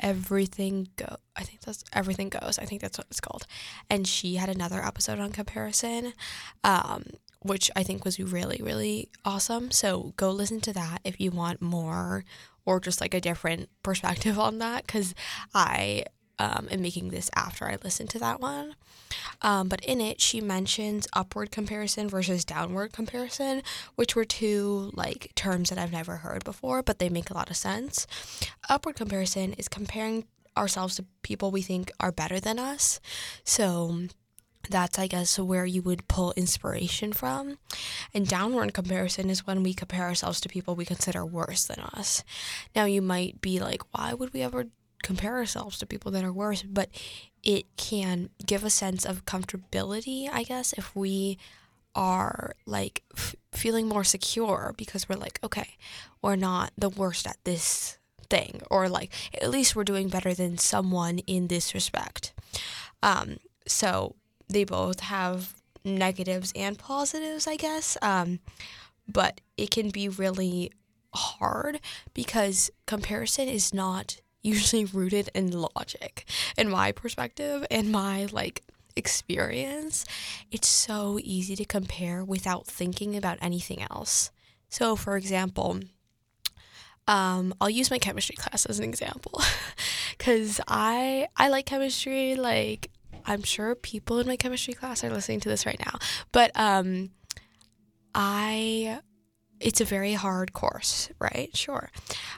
Everything 0.00 0.88
Go. 0.96 1.18
I 1.36 1.44
think 1.44 1.60
that's 1.60 1.84
Everything 1.92 2.28
Goes. 2.28 2.58
I 2.58 2.64
think 2.64 2.80
that's 2.80 2.98
what 2.98 3.06
it's 3.08 3.20
called. 3.20 3.46
And 3.88 4.04
she 4.04 4.34
had 4.34 4.48
another 4.48 4.84
episode 4.84 5.20
on 5.20 5.30
comparison, 5.30 6.12
um, 6.64 7.04
which 7.42 7.70
I 7.76 7.84
think 7.84 8.04
was 8.04 8.18
really, 8.18 8.60
really 8.64 9.10
awesome. 9.24 9.70
So 9.70 10.12
go 10.16 10.32
listen 10.32 10.60
to 10.62 10.72
that 10.72 10.98
if 11.04 11.20
you 11.20 11.30
want 11.30 11.62
more 11.62 12.24
or 12.66 12.80
just 12.80 13.00
like 13.00 13.14
a 13.14 13.20
different 13.20 13.68
perspective 13.84 14.40
on 14.40 14.58
that, 14.58 14.84
because 14.84 15.14
I 15.54 16.02
um, 16.38 16.68
am 16.70 16.82
making 16.82 17.10
this 17.10 17.30
after 17.34 17.66
I 17.66 17.78
listened 17.82 18.10
to 18.10 18.18
that 18.18 18.40
one. 18.40 18.74
Um, 19.42 19.68
but 19.68 19.84
in 19.84 20.00
it, 20.00 20.20
she 20.20 20.40
mentions 20.40 21.06
upward 21.12 21.50
comparison 21.50 22.08
versus 22.08 22.44
downward 22.44 22.92
comparison, 22.92 23.62
which 23.94 24.16
were 24.16 24.24
two 24.24 24.90
like 24.94 25.32
terms 25.34 25.70
that 25.70 25.78
I've 25.78 25.92
never 25.92 26.16
heard 26.16 26.44
before, 26.44 26.82
but 26.82 26.98
they 26.98 27.08
make 27.08 27.30
a 27.30 27.34
lot 27.34 27.50
of 27.50 27.56
sense. 27.56 28.06
Upward 28.68 28.96
comparison 28.96 29.52
is 29.54 29.68
comparing 29.68 30.24
ourselves 30.56 30.96
to 30.96 31.04
people 31.22 31.50
we 31.50 31.62
think 31.62 31.90
are 32.00 32.12
better 32.12 32.40
than 32.40 32.58
us. 32.58 33.00
So 33.44 34.06
that's 34.70 34.98
i 34.98 35.06
guess 35.06 35.38
where 35.38 35.66
you 35.66 35.82
would 35.82 36.08
pull 36.08 36.32
inspiration 36.36 37.12
from 37.12 37.58
and 38.12 38.26
downward 38.26 38.72
comparison 38.72 39.28
is 39.28 39.46
when 39.46 39.62
we 39.62 39.74
compare 39.74 40.04
ourselves 40.04 40.40
to 40.40 40.48
people 40.48 40.74
we 40.74 40.84
consider 40.84 41.24
worse 41.24 41.66
than 41.66 41.80
us 41.80 42.24
now 42.74 42.84
you 42.84 43.02
might 43.02 43.40
be 43.40 43.60
like 43.60 43.82
why 43.92 44.14
would 44.14 44.32
we 44.32 44.40
ever 44.40 44.66
compare 45.04 45.36
ourselves 45.36 45.78
to 45.78 45.86
people 45.86 46.10
that 46.10 46.24
are 46.24 46.32
worse, 46.32 46.62
but 46.62 46.88
it 47.42 47.66
can 47.76 48.30
give 48.44 48.64
a 48.64 48.70
sense 48.70 49.04
of 49.04 49.26
comfortability, 49.26 50.28
I 50.32 50.42
guess, 50.42 50.72
if 50.72 50.96
we 50.96 51.38
are 51.94 52.54
like 52.66 53.02
f- 53.16 53.36
feeling 53.52 53.86
more 53.86 54.02
secure 54.02 54.74
because 54.76 55.08
we're 55.08 55.16
like, 55.16 55.38
okay, 55.44 55.76
we're 56.22 56.36
not 56.36 56.72
the 56.76 56.88
worst 56.88 57.26
at 57.26 57.36
this 57.44 57.98
thing, 58.30 58.62
or 58.70 58.88
like 58.88 59.12
at 59.40 59.50
least 59.50 59.76
we're 59.76 59.84
doing 59.84 60.08
better 60.08 60.32
than 60.32 60.56
someone 60.56 61.18
in 61.18 61.48
this 61.48 61.74
respect. 61.74 62.32
Um, 63.02 63.36
so 63.66 64.16
they 64.48 64.64
both 64.64 65.00
have 65.00 65.54
negatives 65.84 66.50
and 66.56 66.78
positives, 66.78 67.46
I 67.46 67.56
guess. 67.56 67.98
Um, 68.00 68.40
but 69.06 69.42
it 69.58 69.70
can 69.70 69.90
be 69.90 70.08
really 70.08 70.72
hard 71.12 71.80
because 72.14 72.70
comparison 72.86 73.48
is 73.48 73.74
not 73.74 74.16
usually 74.44 74.84
rooted 74.84 75.30
in 75.34 75.50
logic. 75.50 76.26
In 76.56 76.70
my 76.70 76.92
perspective 76.92 77.66
and 77.70 77.90
my 77.90 78.26
like 78.30 78.62
experience 78.96 80.04
it's 80.52 80.68
so 80.68 81.18
easy 81.24 81.56
to 81.56 81.64
compare 81.64 82.24
without 82.24 82.64
thinking 82.64 83.16
about 83.16 83.38
anything 83.40 83.82
else. 83.90 84.30
So 84.68 84.94
for 84.94 85.16
example 85.16 85.80
um, 87.06 87.52
I'll 87.60 87.70
use 87.70 87.90
my 87.90 87.98
chemistry 87.98 88.36
class 88.36 88.64
as 88.66 88.78
an 88.78 88.84
example. 88.84 89.40
Because 90.16 90.60
I 90.68 91.26
I 91.36 91.48
like 91.48 91.66
chemistry 91.66 92.36
like 92.36 92.88
I'm 93.26 93.42
sure 93.42 93.74
people 93.74 94.20
in 94.20 94.28
my 94.28 94.36
chemistry 94.36 94.72
class 94.72 95.02
are 95.02 95.10
listening 95.10 95.40
to 95.40 95.48
this 95.48 95.66
right 95.66 95.78
now. 95.84 95.98
But 96.30 96.52
um, 96.54 97.10
I 98.14 99.00
it's 99.58 99.80
a 99.80 99.84
very 99.84 100.12
hard 100.12 100.52
course 100.52 101.10
right? 101.18 101.54
Sure. 101.56 101.90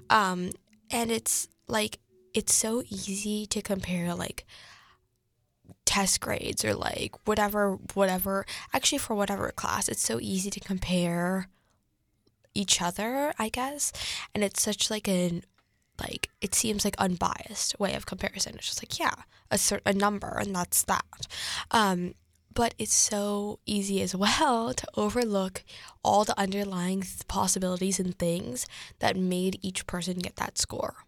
Um, 0.08 0.52
and 0.90 1.10
it's 1.10 1.48
like 1.68 1.98
it's 2.34 2.54
so 2.54 2.82
easy 2.88 3.46
to 3.46 3.62
compare 3.62 4.14
like 4.14 4.44
test 5.84 6.20
grades 6.20 6.64
or 6.64 6.74
like 6.74 7.14
whatever 7.26 7.78
whatever. 7.94 8.44
Actually 8.72 8.98
for 8.98 9.14
whatever 9.14 9.50
class 9.52 9.88
it's 9.88 10.02
so 10.02 10.18
easy 10.20 10.50
to 10.50 10.60
compare 10.60 11.48
each 12.54 12.80
other 12.80 13.32
i 13.38 13.48
guess. 13.48 13.92
And 14.34 14.42
it's 14.44 14.62
such 14.62 14.90
like 14.90 15.08
an 15.08 15.42
like 16.00 16.30
it 16.40 16.54
seems 16.54 16.84
like 16.84 16.96
unbiased 16.98 17.78
way 17.80 17.94
of 17.94 18.06
comparison. 18.06 18.54
It's 18.56 18.66
just 18.66 18.82
like 18.82 18.98
yeah 18.98 19.14
a 19.50 19.58
certain 19.58 19.96
a 19.96 19.98
number 19.98 20.38
and 20.38 20.54
that's 20.54 20.82
that. 20.84 21.26
Um 21.70 22.14
but 22.52 22.74
it's 22.78 22.94
so 22.94 23.60
easy 23.66 24.00
as 24.02 24.14
well 24.24 24.74
to 24.74 24.86
overlook 24.96 25.62
all 26.02 26.24
the 26.24 26.38
underlying 26.38 27.04
possibilities 27.28 28.00
and 28.00 28.18
things 28.18 28.66
that 28.98 29.16
made 29.16 29.58
each 29.62 29.86
person 29.86 30.18
get 30.18 30.36
that 30.36 30.58
score 30.58 31.05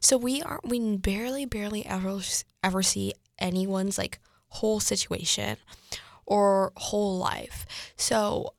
so 0.00 0.16
we 0.16 0.42
are 0.42 0.60
we 0.64 0.96
barely 0.96 1.44
barely 1.44 1.84
ever 1.86 2.20
ever 2.62 2.82
see 2.82 3.12
anyone's 3.38 3.98
like 3.98 4.18
whole 4.48 4.80
situation 4.80 5.56
or 6.26 6.72
whole 6.76 7.18
life. 7.18 7.66
So 7.96 8.54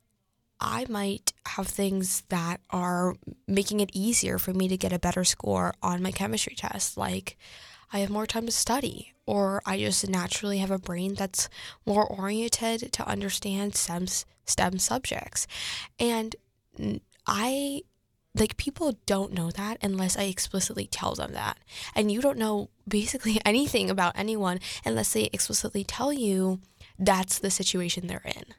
I 0.60 0.86
might 0.88 1.32
have 1.46 1.66
things 1.66 2.22
that 2.28 2.60
are 2.70 3.14
making 3.48 3.80
it 3.80 3.90
easier 3.92 4.38
for 4.38 4.52
me 4.52 4.68
to 4.68 4.76
get 4.76 4.92
a 4.92 4.98
better 4.98 5.24
score 5.24 5.74
on 5.82 6.02
my 6.02 6.12
chemistry 6.12 6.54
test 6.54 6.96
like 6.96 7.36
I 7.92 7.98
have 7.98 8.10
more 8.10 8.26
time 8.26 8.46
to 8.46 8.52
study, 8.52 9.12
or 9.26 9.60
I 9.66 9.78
just 9.78 10.08
naturally 10.08 10.58
have 10.58 10.70
a 10.70 10.78
brain 10.78 11.14
that's 11.14 11.50
more 11.84 12.06
oriented 12.06 12.90
to 12.92 13.06
understand 13.06 13.74
STEM, 13.74 14.06
STEM 14.46 14.78
subjects. 14.78 15.46
And 15.98 16.34
I 17.26 17.82
like 18.34 18.56
people 18.56 18.96
don't 19.06 19.32
know 19.32 19.50
that 19.50 19.78
unless 19.82 20.16
I 20.16 20.24
explicitly 20.24 20.86
tell 20.86 21.14
them 21.14 21.32
that. 21.32 21.58
And 21.94 22.10
you 22.10 22.20
don't 22.20 22.38
know 22.38 22.70
basically 22.88 23.40
anything 23.44 23.90
about 23.90 24.18
anyone 24.18 24.60
unless 24.84 25.12
they 25.12 25.28
explicitly 25.32 25.84
tell 25.84 26.12
you 26.12 26.60
that's 26.98 27.38
the 27.38 27.50
situation 27.50 28.06
they're 28.06 28.22
in. 28.24 28.54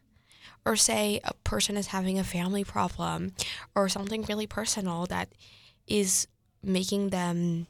Or 0.66 0.76
say 0.76 1.20
a 1.24 1.34
person 1.44 1.76
is 1.76 1.88
having 1.88 2.18
a 2.18 2.24
family 2.24 2.64
problem 2.64 3.34
or 3.76 3.90
something 3.90 4.24
really 4.24 4.48
personal 4.48 5.06
that 5.08 5.30
is 5.88 6.28
making 6.64 7.10
them 7.10 7.68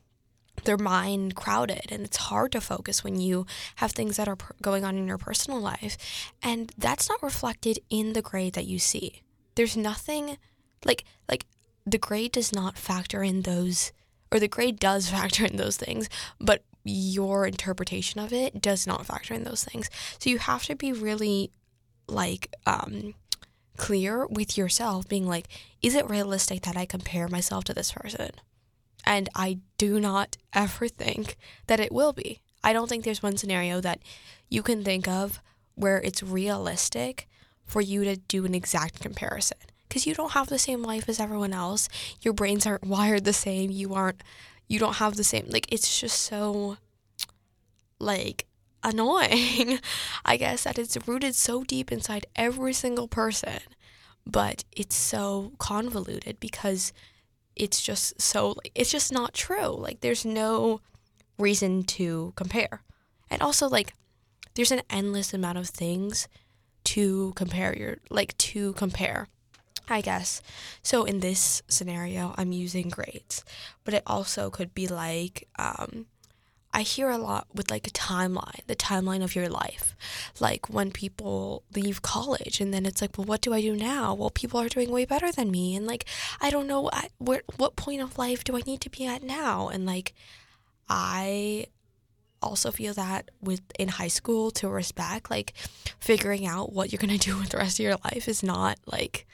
their 0.66 0.78
mind 0.78 1.36
crowded 1.36 1.92
and 1.92 2.04
it's 2.04 2.18
hard 2.18 2.52
to 2.52 2.62
focus 2.62 3.04
when 3.04 3.20
you 3.20 3.46
have 3.78 3.92
things 3.92 4.18
that 4.18 4.28
are 4.28 4.38
going 4.62 4.86
on 4.86 4.96
in 4.96 5.08
your 5.08 5.18
personal 5.18 5.60
life 5.60 6.32
and 6.44 6.72
that's 6.78 7.10
not 7.10 7.24
reflected 7.24 7.80
in 7.90 8.14
the 8.14 8.22
grade 8.22 8.54
that 8.54 8.68
you 8.68 8.78
see 8.78 9.24
there's 9.56 9.76
nothing 9.76 10.38
like 10.86 11.04
like 11.28 11.46
the 11.86 11.98
grade 11.98 12.32
does 12.32 12.54
not 12.54 12.78
factor 12.78 13.24
in 13.24 13.42
those 13.42 13.92
or 14.32 14.40
the 14.40 14.48
grade 14.48 14.80
does 14.80 15.10
factor 15.12 15.46
in 15.46 15.58
those 15.58 15.78
things, 15.78 16.10
but 16.40 16.64
your 16.84 17.46
interpretation 17.46 18.20
of 18.20 18.34
it 18.34 18.62
does 18.62 18.86
not 18.86 19.06
factor 19.06 19.34
in 19.34 19.44
those 19.44 19.64
things. 19.64 19.90
So 20.20 20.30
you 20.30 20.40
have 20.40 20.66
to 20.66 20.76
be 20.76 20.92
really 20.92 21.52
like 22.08 22.54
um 22.66 23.14
clear 23.78 24.28
with 24.28 24.58
yourself 24.58 25.08
being 25.08 25.26
like 25.26 25.48
is 25.82 25.96
it 25.96 26.10
realistic 26.10 26.62
that 26.62 26.78
I 26.78 26.86
compare 26.86 27.28
myself 27.28 27.64
to 27.66 27.74
this 27.74 27.92
person? 27.92 28.32
And 29.06 29.30
I 29.36 29.60
do 29.78 30.00
not 30.00 30.38
ever 30.54 30.88
think 30.88 31.38
that 31.68 31.80
it 31.80 31.92
will 31.92 32.14
be. 32.14 32.42
I 32.64 32.72
don't 32.72 32.88
think 32.88 33.04
there's 33.04 33.24
one 33.24 33.36
scenario 33.36 33.82
that 33.82 34.00
you 34.50 34.64
can 34.64 34.84
think 34.84 35.08
of 35.08 35.42
where 35.76 36.00
it's 36.02 36.24
realistic 36.24 37.28
for 37.66 37.82
you 37.82 38.04
to 38.06 38.16
do 38.16 38.46
an 38.46 38.56
exact 38.56 39.02
comparison 39.02 39.58
because 39.94 40.08
you 40.08 40.16
don't 40.16 40.32
have 40.32 40.48
the 40.48 40.58
same 40.58 40.82
life 40.82 41.08
as 41.08 41.20
everyone 41.20 41.54
else. 41.54 41.88
Your 42.22 42.34
brains 42.34 42.66
aren't 42.66 42.84
wired 42.88 43.26
the 43.26 43.34
same. 43.34 43.70
You 43.70 43.94
aren't 43.94 44.24
you 44.68 44.80
don't 44.80 44.96
have 44.96 45.16
the 45.16 45.24
same 45.24 45.46
like 45.50 45.72
it's 45.72 46.00
just 46.00 46.20
so 46.20 46.78
like 48.00 48.48
annoying. 48.84 49.78
I 50.26 50.38
guess 50.38 50.64
that 50.64 50.80
it's 50.80 50.98
rooted 51.08 51.36
so 51.36 51.64
deep 51.64 51.92
inside 51.92 52.26
every 52.36 52.74
single 52.74 53.08
person, 53.08 53.60
but 54.26 54.64
it's 54.72 54.96
so 54.96 55.52
convoluted 55.60 56.40
because 56.40 56.92
it's 57.56 57.80
just 57.80 58.20
so 58.20 58.56
it's 58.74 58.92
just 58.92 59.12
not 59.12 59.36
true. 59.36 59.68
Like 59.78 60.02
there's 60.02 60.26
no 60.26 60.82
reason 61.38 61.84
to 61.84 62.34
compare. 62.36 62.82
And 63.30 63.44
also 63.44 63.70
like 63.70 63.94
there's 64.56 64.72
an 64.72 64.82
endless 64.90 65.36
amount 65.36 65.60
of 65.60 65.70
things 65.70 66.28
to 66.86 67.34
compare 67.36 67.78
your 67.78 67.98
like 68.10 68.36
to 68.40 68.74
compare. 68.74 69.28
I 69.90 70.02
guess. 70.02 70.42
So 70.82 71.04
in 71.04 71.20
this 71.20 71.62
scenario, 71.68 72.34
I'm 72.38 72.52
using 72.52 72.90
grades, 72.90 73.44
but 73.84 73.94
it 73.94 74.04
also 74.08 74.50
could 74.50 74.74
be 74.74 74.88
like 74.88 75.48
um, 75.60 76.06
I 76.74 76.82
hear 76.82 77.10
a 77.10 77.20
lot 77.20 77.48
with 77.54 77.70
like 77.70 77.86
a 77.86 77.92
timeline, 77.92 78.66
the 78.66 78.76
timeline 78.76 79.24
of 79.24 79.36
your 79.36 79.48
life. 79.48 79.96
Like 80.40 80.70
when 80.70 80.92
people 80.92 81.64
leave 81.76 82.02
college 82.02 82.60
and 82.60 82.74
then 82.74 82.88
it's 82.88 83.00
like, 83.00 83.16
well, 83.16 83.26
what 83.26 83.42
do 83.42 83.54
I 83.54 83.62
do 83.62 83.76
now? 83.76 84.16
Well, 84.16 84.32
people 84.32 84.60
are 84.60 84.70
doing 84.70 84.90
way 84.90 85.06
better 85.06 85.32
than 85.32 85.52
me. 85.52 85.76
And 85.76 85.86
like, 85.86 86.06
I 86.42 86.50
don't 86.50 86.66
know 86.66 86.90
at 86.92 87.12
where, 87.20 87.44
what 87.58 87.76
point 87.76 88.02
of 88.02 88.18
life 88.18 88.44
do 88.44 88.58
I 88.58 88.62
need 88.66 88.82
to 88.82 88.90
be 88.90 89.06
at 89.06 89.22
now? 89.22 89.70
And 89.70 89.86
like, 89.86 90.14
I 90.90 91.68
also 92.42 92.72
feel 92.72 92.96
that 92.96 93.30
with 93.40 93.62
in 93.78 93.88
high 93.88 94.08
school 94.08 94.50
to 94.52 94.68
respect, 94.68 95.30
like 95.30 95.54
figuring 96.00 96.48
out 96.48 96.74
what 96.74 96.92
you're 96.92 97.00
going 97.00 97.18
to 97.20 97.30
do 97.30 97.38
with 97.38 97.50
the 97.50 97.58
rest 97.58 97.80
of 97.80 97.84
your 97.84 97.98
life 98.04 98.28
is 98.28 98.42
not 98.42 98.80
like 98.88 99.28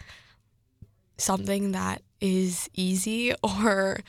something 1.19 1.71
that 1.71 2.01
is 2.21 2.69
easy 2.73 3.33
or 3.43 3.99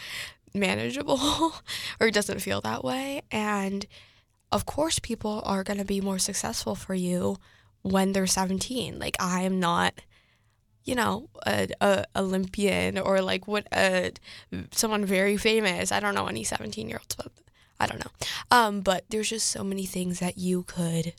manageable 0.54 1.52
or 2.00 2.10
doesn't 2.10 2.40
feel 2.40 2.60
that 2.62 2.84
way. 2.84 3.22
And 3.30 3.86
of 4.52 4.66
course, 4.66 4.98
people 4.98 5.42
are 5.44 5.62
going 5.62 5.78
to 5.78 5.84
be 5.84 6.00
more 6.00 6.18
successful 6.18 6.74
for 6.74 6.94
you 6.94 7.36
when 7.82 8.12
they're 8.12 8.26
17. 8.26 8.98
Like, 8.98 9.16
I 9.20 9.42
am 9.42 9.60
not, 9.60 9.94
you 10.84 10.94
know, 10.94 11.28
a, 11.46 11.68
a 11.80 12.04
Olympian 12.16 12.98
or 12.98 13.20
like 13.20 13.46
what 13.46 13.66
a 13.72 14.12
someone 14.72 15.04
very 15.04 15.36
famous. 15.36 15.92
I 15.92 16.00
don't 16.00 16.14
know 16.14 16.26
any 16.26 16.42
17 16.42 16.88
year 16.88 16.98
olds, 16.98 17.14
but 17.14 17.30
I 17.78 17.86
don't 17.86 18.04
know. 18.04 18.10
Um, 18.50 18.80
but 18.80 19.04
there's 19.08 19.30
just 19.30 19.48
so 19.48 19.62
many 19.62 19.86
things 19.86 20.18
that 20.18 20.36
you 20.36 20.64
could 20.64 21.14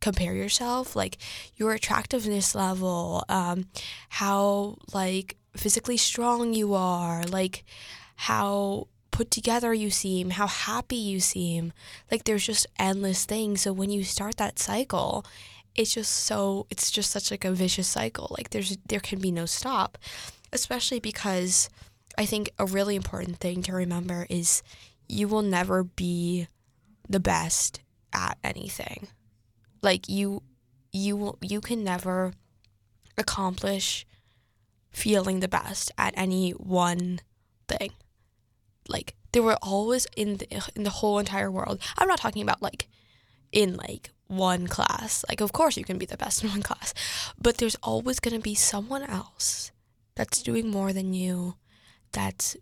compare 0.00 0.34
yourself, 0.34 0.96
like 0.96 1.18
your 1.56 1.72
attractiveness 1.72 2.54
level, 2.54 3.24
um, 3.28 3.66
how 4.08 4.76
like 4.92 5.36
physically 5.56 5.96
strong 5.96 6.54
you 6.54 6.74
are, 6.74 7.24
like 7.24 7.64
how 8.16 8.88
put 9.10 9.30
together 9.30 9.74
you 9.74 9.90
seem, 9.90 10.30
how 10.30 10.46
happy 10.46 10.96
you 10.96 11.20
seem. 11.20 11.72
Like 12.10 12.24
there's 12.24 12.46
just 12.46 12.66
endless 12.78 13.24
things. 13.24 13.62
So 13.62 13.72
when 13.72 13.90
you 13.90 14.04
start 14.04 14.36
that 14.36 14.58
cycle, 14.58 15.24
it's 15.74 15.94
just 15.94 16.12
so 16.12 16.66
it's 16.70 16.90
just 16.90 17.10
such 17.10 17.30
like 17.30 17.44
a 17.44 17.52
vicious 17.52 17.88
cycle. 17.88 18.34
Like 18.36 18.50
there's 18.50 18.76
there 18.88 19.00
can 19.00 19.20
be 19.20 19.30
no 19.30 19.46
stop, 19.46 19.98
especially 20.52 21.00
because 21.00 21.68
I 22.18 22.26
think 22.26 22.50
a 22.58 22.66
really 22.66 22.96
important 22.96 23.38
thing 23.38 23.62
to 23.64 23.72
remember 23.72 24.26
is 24.28 24.62
you 25.08 25.28
will 25.28 25.42
never 25.42 25.84
be 25.84 26.48
the 27.08 27.20
best 27.20 27.80
at 28.12 28.38
anything. 28.42 29.08
Like 29.82 30.08
you 30.08 30.42
you 30.92 31.36
you 31.40 31.60
can 31.60 31.84
never 31.84 32.32
accomplish 33.16 34.06
feeling 34.90 35.40
the 35.40 35.48
best 35.48 35.92
at 35.96 36.14
any 36.16 36.50
one 36.50 37.20
thing 37.68 37.92
like 38.90 39.14
there 39.32 39.42
were 39.42 39.58
always 39.62 40.06
in 40.16 40.38
the, 40.38 40.70
in 40.74 40.82
the 40.82 40.90
whole 40.90 41.18
entire 41.18 41.50
world. 41.50 41.80
I'm 41.96 42.08
not 42.08 42.18
talking 42.18 42.42
about 42.42 42.60
like 42.60 42.88
in 43.52 43.76
like 43.76 44.10
one 44.26 44.66
class. 44.66 45.24
Like 45.28 45.40
of 45.40 45.52
course 45.52 45.76
you 45.76 45.84
can 45.84 45.98
be 45.98 46.06
the 46.06 46.16
best 46.16 46.42
in 46.44 46.50
one 46.50 46.62
class, 46.62 46.92
but 47.40 47.58
there's 47.58 47.76
always 47.82 48.20
going 48.20 48.34
to 48.34 48.42
be 48.42 48.54
someone 48.54 49.04
else 49.04 49.70
that's 50.16 50.42
doing 50.42 50.68
more 50.68 50.92
than 50.92 51.14
you, 51.14 51.54
that's 52.12 52.56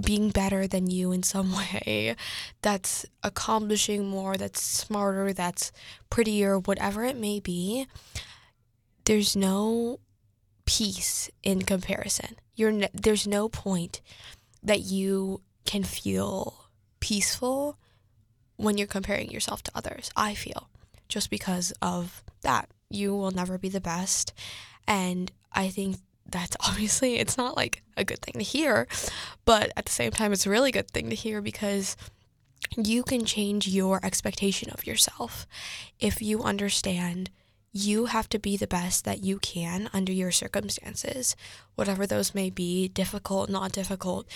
being 0.00 0.30
better 0.30 0.66
than 0.66 0.88
you 0.90 1.12
in 1.12 1.22
some 1.22 1.52
way, 1.56 2.16
that's 2.62 3.06
accomplishing 3.22 4.08
more, 4.08 4.36
that's 4.36 4.62
smarter, 4.62 5.32
that's 5.32 5.72
prettier, 6.10 6.58
whatever 6.58 7.04
it 7.04 7.16
may 7.16 7.40
be. 7.40 7.86
There's 9.04 9.34
no 9.36 10.00
peace 10.64 11.30
in 11.42 11.62
comparison. 11.62 12.36
You're 12.54 12.72
ne- 12.72 12.90
there's 12.94 13.26
no 13.26 13.48
point 13.48 14.00
that 14.62 14.80
you 14.80 15.40
can 15.64 15.82
feel 15.82 16.68
peaceful 17.00 17.78
when 18.56 18.78
you're 18.78 18.86
comparing 18.86 19.30
yourself 19.30 19.62
to 19.64 19.72
others. 19.74 20.10
I 20.16 20.34
feel 20.34 20.68
just 21.08 21.30
because 21.30 21.72
of 21.82 22.22
that. 22.42 22.68
You 22.88 23.14
will 23.14 23.30
never 23.30 23.58
be 23.58 23.68
the 23.68 23.80
best. 23.80 24.32
And 24.86 25.32
I 25.52 25.68
think 25.68 25.96
that's 26.26 26.56
obviously 26.66 27.16
it's 27.16 27.36
not 27.36 27.56
like 27.56 27.82
a 27.96 28.04
good 28.04 28.20
thing 28.20 28.34
to 28.34 28.42
hear, 28.42 28.86
but 29.44 29.72
at 29.76 29.84
the 29.84 29.92
same 29.92 30.10
time 30.10 30.32
it's 30.32 30.46
a 30.46 30.50
really 30.50 30.72
good 30.72 30.90
thing 30.90 31.10
to 31.10 31.16
hear 31.16 31.40
because 31.40 31.96
you 32.76 33.02
can 33.02 33.24
change 33.24 33.68
your 33.68 34.00
expectation 34.02 34.70
of 34.70 34.86
yourself 34.86 35.46
if 35.98 36.22
you 36.22 36.42
understand 36.42 37.30
you 37.74 38.06
have 38.06 38.28
to 38.28 38.38
be 38.38 38.56
the 38.56 38.66
best 38.66 39.04
that 39.04 39.24
you 39.24 39.38
can 39.38 39.88
under 39.94 40.12
your 40.12 40.30
circumstances, 40.30 41.34
whatever 41.74 42.06
those 42.06 42.34
may 42.34 42.50
be, 42.50 42.88
difficult, 42.88 43.48
not 43.48 43.72
difficult 43.72 44.26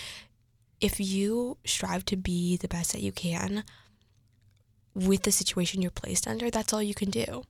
if 0.79 0.99
you 0.99 1.57
strive 1.65 2.05
to 2.05 2.15
be 2.15 2.57
the 2.57 2.67
best 2.67 2.91
that 2.91 3.01
you 3.01 3.11
can 3.11 3.63
with 4.93 5.23
the 5.23 5.31
situation 5.31 5.81
you're 5.81 5.91
placed 5.91 6.27
under, 6.27 6.49
that's 6.49 6.73
all 6.73 6.83
you 6.83 6.93
can 6.93 7.09
do. 7.09 7.43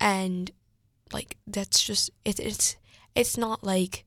And 0.00 0.50
like 1.12 1.36
that's 1.46 1.82
just 1.82 2.10
it, 2.24 2.40
it's 2.40 2.76
it's 3.16 3.36
not 3.36 3.64
like 3.64 4.04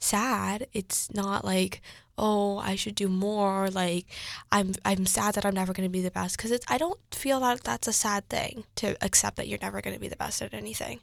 sad. 0.00 0.66
It's 0.72 1.12
not 1.14 1.44
like 1.44 1.80
oh 2.18 2.58
I 2.58 2.74
should 2.76 2.94
do 2.94 3.08
more. 3.08 3.70
Like 3.70 4.06
I'm 4.50 4.74
I'm 4.84 5.06
sad 5.06 5.34
that 5.34 5.46
I'm 5.46 5.54
never 5.54 5.72
going 5.72 5.88
to 5.88 5.92
be 5.92 6.02
the 6.02 6.10
best 6.10 6.36
because 6.36 6.58
I 6.68 6.78
don't 6.78 6.98
feel 7.12 7.40
that 7.40 7.62
that's 7.62 7.88
a 7.88 7.92
sad 7.92 8.28
thing 8.28 8.64
to 8.76 8.96
accept 9.04 9.36
that 9.36 9.48
you're 9.48 9.58
never 9.62 9.80
going 9.80 9.94
to 9.94 10.00
be 10.00 10.08
the 10.08 10.16
best 10.16 10.42
at 10.42 10.54
anything. 10.54 11.00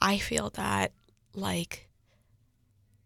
I 0.00 0.18
feel 0.18 0.50
that 0.50 0.92
like 1.34 1.88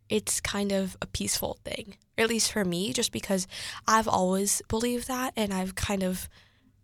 it's 0.09 0.41
kind 0.41 0.73
of 0.73 0.97
a 1.01 1.07
peaceful 1.07 1.59
thing, 1.65 1.97
at 2.19 2.29
least 2.29 2.53
for 2.53 2.65
me, 2.65 2.93
just 2.93 3.13
because 3.13 3.47
I've 3.87 4.09
always 4.09 4.61
believed 4.69 5.09
that 5.09 5.33
and 5.37 5.55
I've 5.55 5.75
kind 5.75 6.03
of 6.03 6.29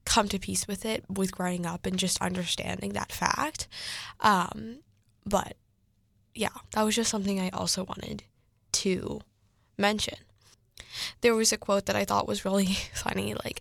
come 0.07 0.29
to 0.29 0.39
peace 0.39 0.67
with 0.67 0.87
it 0.87 1.05
with 1.11 1.33
growing 1.33 1.67
up 1.67 1.85
and 1.85 1.99
just 1.99 2.21
understanding 2.23 2.95
that 2.95 3.13
fact. 3.13 3.69
Um, 4.21 4.79
but 5.27 5.57
yeah, 6.39 6.51
that 6.73 6.85
was 6.85 6.95
just 6.95 7.11
something 7.11 7.41
I 7.41 7.51
also 7.51 7.83
wanted 7.85 8.23
to 8.73 9.21
mention. 9.77 10.19
There 11.21 11.35
was 11.35 11.53
a 11.53 11.57
quote 11.57 11.87
that 11.87 11.97
I 11.97 12.05
thought 12.05 12.29
was 12.29 12.45
really 12.45 12.67
funny, 12.95 13.35
like, 13.35 13.61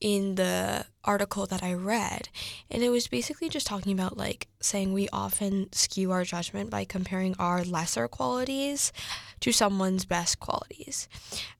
in 0.00 0.34
the 0.36 0.86
article 1.04 1.46
that 1.46 1.62
I 1.62 1.74
read. 1.74 2.30
And 2.70 2.82
it 2.82 2.88
was 2.88 3.08
basically 3.08 3.48
just 3.48 3.66
talking 3.66 3.92
about 3.92 4.16
like 4.16 4.48
saying 4.60 4.92
we 4.92 5.08
often 5.10 5.72
skew 5.72 6.10
our 6.10 6.24
judgment 6.24 6.70
by 6.70 6.84
comparing 6.84 7.34
our 7.38 7.62
lesser 7.62 8.08
qualities 8.08 8.92
to 9.40 9.52
someone's 9.52 10.04
best 10.04 10.40
qualities. 10.40 11.08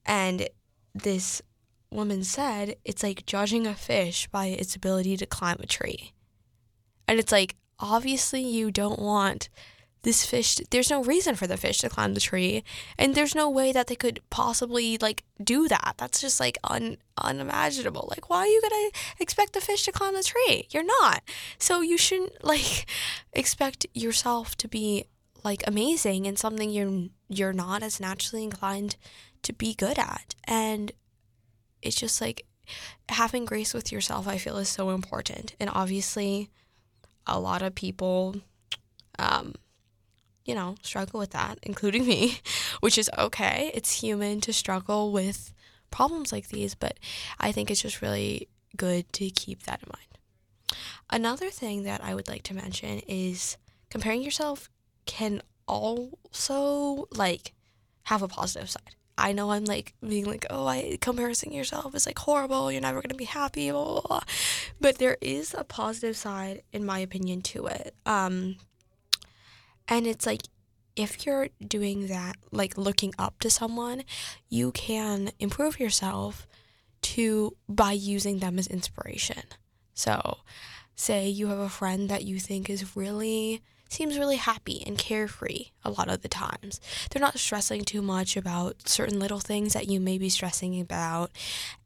And 0.04 0.48
this 0.94 1.40
woman 1.90 2.24
said 2.24 2.76
it's 2.84 3.02
like 3.02 3.24
judging 3.24 3.66
a 3.66 3.74
fish 3.74 4.26
by 4.28 4.46
its 4.46 4.74
ability 4.74 5.16
to 5.18 5.26
climb 5.26 5.58
a 5.60 5.66
tree. 5.66 6.12
And 7.06 7.18
it's 7.18 7.32
like, 7.32 7.56
obviously, 7.78 8.42
you 8.42 8.70
don't 8.70 8.98
want 8.98 9.48
this 10.04 10.24
fish 10.24 10.56
there's 10.70 10.90
no 10.90 11.02
reason 11.02 11.34
for 11.34 11.46
the 11.46 11.56
fish 11.56 11.78
to 11.78 11.88
climb 11.88 12.14
the 12.14 12.20
tree. 12.20 12.62
And 12.96 13.14
there's 13.14 13.34
no 13.34 13.50
way 13.50 13.72
that 13.72 13.88
they 13.88 13.96
could 13.96 14.20
possibly 14.30 14.96
like 14.98 15.24
do 15.42 15.66
that. 15.68 15.94
That's 15.98 16.20
just 16.20 16.38
like 16.38 16.58
un, 16.62 16.98
unimaginable. 17.18 18.06
Like 18.10 18.30
why 18.30 18.40
are 18.40 18.46
you 18.46 18.62
gonna 18.62 18.90
expect 19.18 19.54
the 19.54 19.60
fish 19.60 19.82
to 19.84 19.92
climb 19.92 20.14
the 20.14 20.22
tree? 20.22 20.68
You're 20.70 20.84
not. 20.84 21.22
So 21.58 21.80
you 21.80 21.98
shouldn't 21.98 22.44
like 22.44 22.86
expect 23.32 23.86
yourself 23.94 24.56
to 24.58 24.68
be 24.68 25.06
like 25.42 25.66
amazing 25.66 26.26
and 26.26 26.38
something 26.38 26.70
you're 26.70 27.08
you're 27.28 27.52
not 27.52 27.82
as 27.82 28.00
naturally 28.00 28.44
inclined 28.44 28.96
to 29.42 29.52
be 29.52 29.74
good 29.74 29.98
at. 29.98 30.34
And 30.44 30.92
it's 31.82 31.96
just 31.96 32.20
like 32.20 32.46
having 33.08 33.44
grace 33.46 33.74
with 33.74 33.90
yourself 33.90 34.28
I 34.28 34.36
feel 34.36 34.58
is 34.58 34.68
so 34.68 34.90
important. 34.90 35.56
And 35.58 35.70
obviously 35.72 36.50
a 37.26 37.40
lot 37.40 37.62
of 37.62 37.74
people 37.74 38.36
um 39.18 39.54
you 40.44 40.54
know, 40.54 40.76
struggle 40.82 41.18
with 41.18 41.30
that, 41.30 41.58
including 41.62 42.06
me, 42.06 42.40
which 42.80 42.98
is 42.98 43.10
okay. 43.16 43.70
It's 43.74 44.00
human 44.02 44.40
to 44.42 44.52
struggle 44.52 45.12
with 45.12 45.52
problems 45.90 46.32
like 46.32 46.48
these, 46.48 46.74
but 46.74 46.98
I 47.38 47.52
think 47.52 47.70
it's 47.70 47.82
just 47.82 48.02
really 48.02 48.48
good 48.76 49.12
to 49.14 49.30
keep 49.30 49.62
that 49.64 49.82
in 49.82 49.88
mind. 49.92 50.78
Another 51.10 51.50
thing 51.50 51.84
that 51.84 52.02
I 52.02 52.14
would 52.14 52.28
like 52.28 52.42
to 52.44 52.54
mention 52.54 53.00
is 53.06 53.56
comparing 53.90 54.22
yourself 54.22 54.68
can 55.06 55.42
also 55.66 57.08
like 57.12 57.52
have 58.04 58.22
a 58.22 58.28
positive 58.28 58.70
side. 58.70 58.96
I 59.16 59.32
know 59.32 59.52
I'm 59.52 59.64
like 59.64 59.94
being 60.06 60.24
like, 60.24 60.44
oh, 60.50 60.66
I 60.66 60.98
comparing 61.00 61.52
yourself 61.52 61.94
is 61.94 62.06
like 62.06 62.18
horrible. 62.18 62.72
You're 62.72 62.80
never 62.80 63.00
gonna 63.00 63.14
be 63.14 63.24
happy, 63.24 63.70
blah, 63.70 63.84
blah, 63.84 64.00
blah. 64.00 64.20
But 64.80 64.98
there 64.98 65.16
is 65.20 65.54
a 65.56 65.62
positive 65.62 66.16
side, 66.16 66.62
in 66.72 66.84
my 66.84 66.98
opinion, 66.98 67.42
to 67.42 67.66
it. 67.66 67.94
Um, 68.04 68.56
and 69.88 70.06
it's 70.06 70.26
like 70.26 70.42
if 70.96 71.26
you're 71.26 71.48
doing 71.66 72.06
that, 72.06 72.36
like 72.52 72.78
looking 72.78 73.14
up 73.18 73.40
to 73.40 73.50
someone, 73.50 74.04
you 74.48 74.72
can 74.72 75.30
improve 75.38 75.80
yourself 75.80 76.46
to 77.02 77.56
by 77.68 77.92
using 77.92 78.38
them 78.38 78.58
as 78.58 78.66
inspiration. 78.66 79.42
So, 79.92 80.38
say 80.94 81.28
you 81.28 81.48
have 81.48 81.58
a 81.58 81.68
friend 81.68 82.08
that 82.08 82.24
you 82.24 82.38
think 82.38 82.70
is 82.70 82.96
really 82.96 83.62
seems 83.88 84.18
really 84.18 84.36
happy 84.36 84.82
and 84.86 84.98
carefree 84.98 85.66
a 85.84 85.90
lot 85.90 86.08
of 86.08 86.22
the 86.22 86.28
times. 86.28 86.80
They're 87.10 87.20
not 87.20 87.38
stressing 87.38 87.84
too 87.84 88.02
much 88.02 88.36
about 88.36 88.88
certain 88.88 89.20
little 89.20 89.38
things 89.38 89.72
that 89.72 89.88
you 89.88 90.00
may 90.00 90.18
be 90.18 90.28
stressing 90.28 90.80
about, 90.80 91.30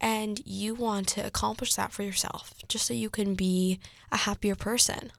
and 0.00 0.40
you 0.46 0.74
want 0.74 1.08
to 1.08 1.26
accomplish 1.26 1.74
that 1.74 1.92
for 1.92 2.02
yourself 2.02 2.54
just 2.68 2.86
so 2.86 2.94
you 2.94 3.10
can 3.10 3.34
be 3.34 3.78
a 4.10 4.18
happier 4.18 4.54
person. 4.54 5.12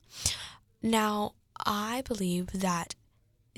Now, 0.81 1.33
I 1.65 2.03
believe 2.07 2.47
that 2.53 2.95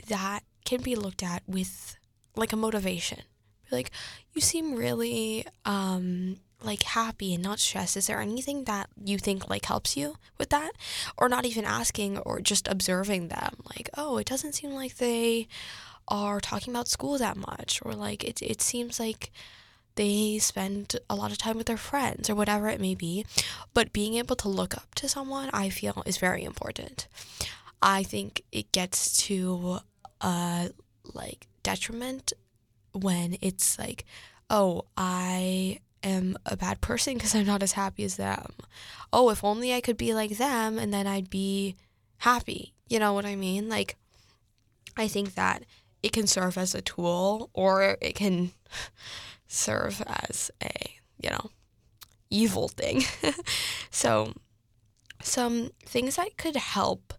that 0.07 0.43
can 0.65 0.81
be 0.81 0.95
looked 0.95 1.23
at 1.23 1.43
with 1.47 1.97
like 2.35 2.53
a 2.53 2.57
motivation. 2.57 3.19
Like, 3.71 3.91
you 4.33 4.41
seem 4.41 4.75
really 4.75 5.45
um 5.65 6.37
like 6.63 6.83
happy 6.83 7.33
and 7.33 7.43
not 7.43 7.59
stressed. 7.59 7.97
Is 7.97 8.07
there 8.07 8.21
anything 8.21 8.65
that 8.65 8.89
you 9.03 9.17
think 9.17 9.49
like 9.49 9.65
helps 9.65 9.97
you 9.97 10.15
with 10.37 10.49
that? 10.49 10.71
Or 11.17 11.27
not 11.27 11.45
even 11.45 11.65
asking 11.65 12.19
or 12.19 12.39
just 12.39 12.67
observing 12.67 13.29
them. 13.29 13.55
Like, 13.75 13.89
oh, 13.97 14.17
it 14.17 14.27
doesn't 14.27 14.53
seem 14.53 14.71
like 14.71 14.97
they 14.97 15.47
are 16.07 16.39
talking 16.39 16.73
about 16.73 16.87
school 16.87 17.17
that 17.17 17.37
much 17.37 17.79
or 17.83 17.93
like 17.93 18.23
it 18.23 18.41
it 18.41 18.61
seems 18.61 18.99
like 18.99 19.31
they 19.95 20.37
spend 20.39 20.95
a 21.09 21.15
lot 21.15 21.31
of 21.31 21.37
time 21.37 21.57
with 21.57 21.67
their 21.67 21.77
friends 21.77 22.29
or 22.29 22.35
whatever 22.35 22.69
it 22.69 22.79
may 22.79 22.95
be. 22.95 23.25
But 23.73 23.93
being 23.93 24.15
able 24.15 24.35
to 24.37 24.49
look 24.49 24.75
up 24.75 24.95
to 24.95 25.09
someone, 25.09 25.49
I 25.53 25.69
feel, 25.69 26.01
is 26.05 26.17
very 26.17 26.43
important. 26.43 27.07
I 27.81 28.03
think 28.03 28.43
it 28.51 28.71
gets 28.71 29.17
to 29.27 29.79
a 30.21 30.69
like 31.13 31.47
detriment 31.63 32.33
when 32.93 33.37
it's 33.41 33.79
like, 33.79 34.05
oh, 34.49 34.85
I 34.97 35.79
am 36.03 36.37
a 36.45 36.57
bad 36.57 36.81
person 36.81 37.15
because 37.15 37.35
I'm 37.35 37.45
not 37.45 37.63
as 37.63 37.73
happy 37.73 38.03
as 38.03 38.17
them. 38.17 38.53
Oh, 39.13 39.29
if 39.29 39.43
only 39.43 39.73
I 39.73 39.81
could 39.81 39.97
be 39.97 40.13
like 40.13 40.37
them 40.37 40.77
and 40.77 40.93
then 40.93 41.07
I'd 41.07 41.29
be 41.29 41.75
happy. 42.19 42.73
You 42.87 42.99
know 42.99 43.13
what 43.13 43.25
I 43.25 43.35
mean? 43.35 43.69
Like, 43.69 43.97
I 44.97 45.07
think 45.07 45.35
that 45.35 45.63
it 46.03 46.11
can 46.11 46.27
serve 46.27 46.57
as 46.57 46.75
a 46.75 46.81
tool 46.81 47.49
or 47.53 47.97
it 48.01 48.15
can 48.15 48.51
serve 49.47 50.01
as 50.05 50.51
a, 50.61 50.71
you 51.19 51.29
know, 51.29 51.51
evil 52.29 52.67
thing. 52.67 53.03
so, 53.89 54.33
some 55.21 55.69
things 55.85 56.15
that 56.15 56.37
could 56.37 56.55
help 56.55 57.13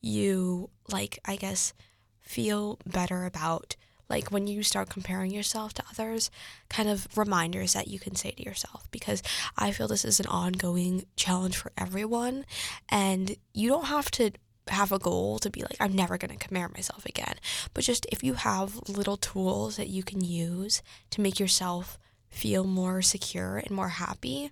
you 0.00 0.70
like 0.90 1.18
I 1.24 1.36
guess 1.36 1.72
feel 2.20 2.78
better 2.86 3.24
about 3.24 3.76
like 4.08 4.30
when 4.30 4.46
you 4.46 4.62
start 4.62 4.88
comparing 4.88 5.30
yourself 5.30 5.74
to 5.74 5.82
others, 5.90 6.30
kind 6.70 6.88
of 6.88 7.06
reminders 7.16 7.74
that 7.74 7.88
you 7.88 7.98
can 7.98 8.14
say 8.14 8.30
to 8.30 8.42
yourself 8.42 8.90
because 8.90 9.22
I 9.56 9.70
feel 9.70 9.88
this 9.88 10.04
is 10.04 10.18
an 10.18 10.26
ongoing 10.26 11.04
challenge 11.16 11.56
for 11.56 11.72
everyone 11.76 12.46
and 12.88 13.36
you 13.52 13.68
don't 13.68 13.86
have 13.86 14.10
to 14.12 14.30
have 14.68 14.92
a 14.92 14.98
goal 14.98 15.38
to 15.38 15.50
be 15.50 15.62
like 15.62 15.76
I'm 15.80 15.94
never 15.94 16.18
going 16.18 16.30
to 16.30 16.36
compare 16.36 16.68
myself 16.68 17.04
again. 17.06 17.34
But 17.74 17.84
just 17.84 18.06
if 18.10 18.22
you 18.22 18.34
have 18.34 18.88
little 18.88 19.16
tools 19.16 19.76
that 19.76 19.88
you 19.88 20.02
can 20.02 20.22
use 20.22 20.82
to 21.10 21.20
make 21.20 21.38
yourself 21.38 21.98
feel 22.28 22.64
more 22.64 23.02
secure 23.02 23.56
and 23.56 23.70
more 23.70 23.88
happy, 23.88 24.50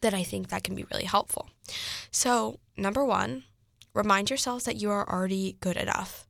then 0.00 0.14
I 0.14 0.22
think 0.22 0.48
that 0.48 0.64
can 0.64 0.74
be 0.74 0.86
really 0.90 1.04
helpful. 1.04 1.48
So, 2.10 2.58
number 2.76 3.04
1, 3.04 3.44
Remind 3.94 4.30
yourselves 4.30 4.64
that 4.64 4.76
you 4.76 4.90
are 4.90 5.08
already 5.08 5.56
good 5.60 5.76
enough. 5.76 6.26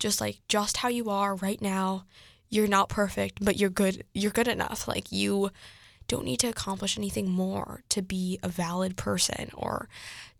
Just 0.00 0.20
like 0.20 0.40
just 0.48 0.78
how 0.78 0.88
you 0.88 1.10
are 1.10 1.36
right 1.36 1.60
now. 1.60 2.04
You're 2.48 2.66
not 2.66 2.88
perfect, 2.88 3.42
but 3.42 3.56
you're 3.56 3.70
good. 3.70 4.04
You're 4.14 4.30
good 4.30 4.48
enough. 4.48 4.88
Like 4.88 5.12
you 5.12 5.50
don't 6.08 6.24
need 6.24 6.40
to 6.40 6.48
accomplish 6.48 6.98
anything 6.98 7.30
more 7.30 7.82
to 7.90 8.02
be 8.02 8.38
a 8.42 8.48
valid 8.48 8.96
person 8.96 9.50
or 9.54 9.88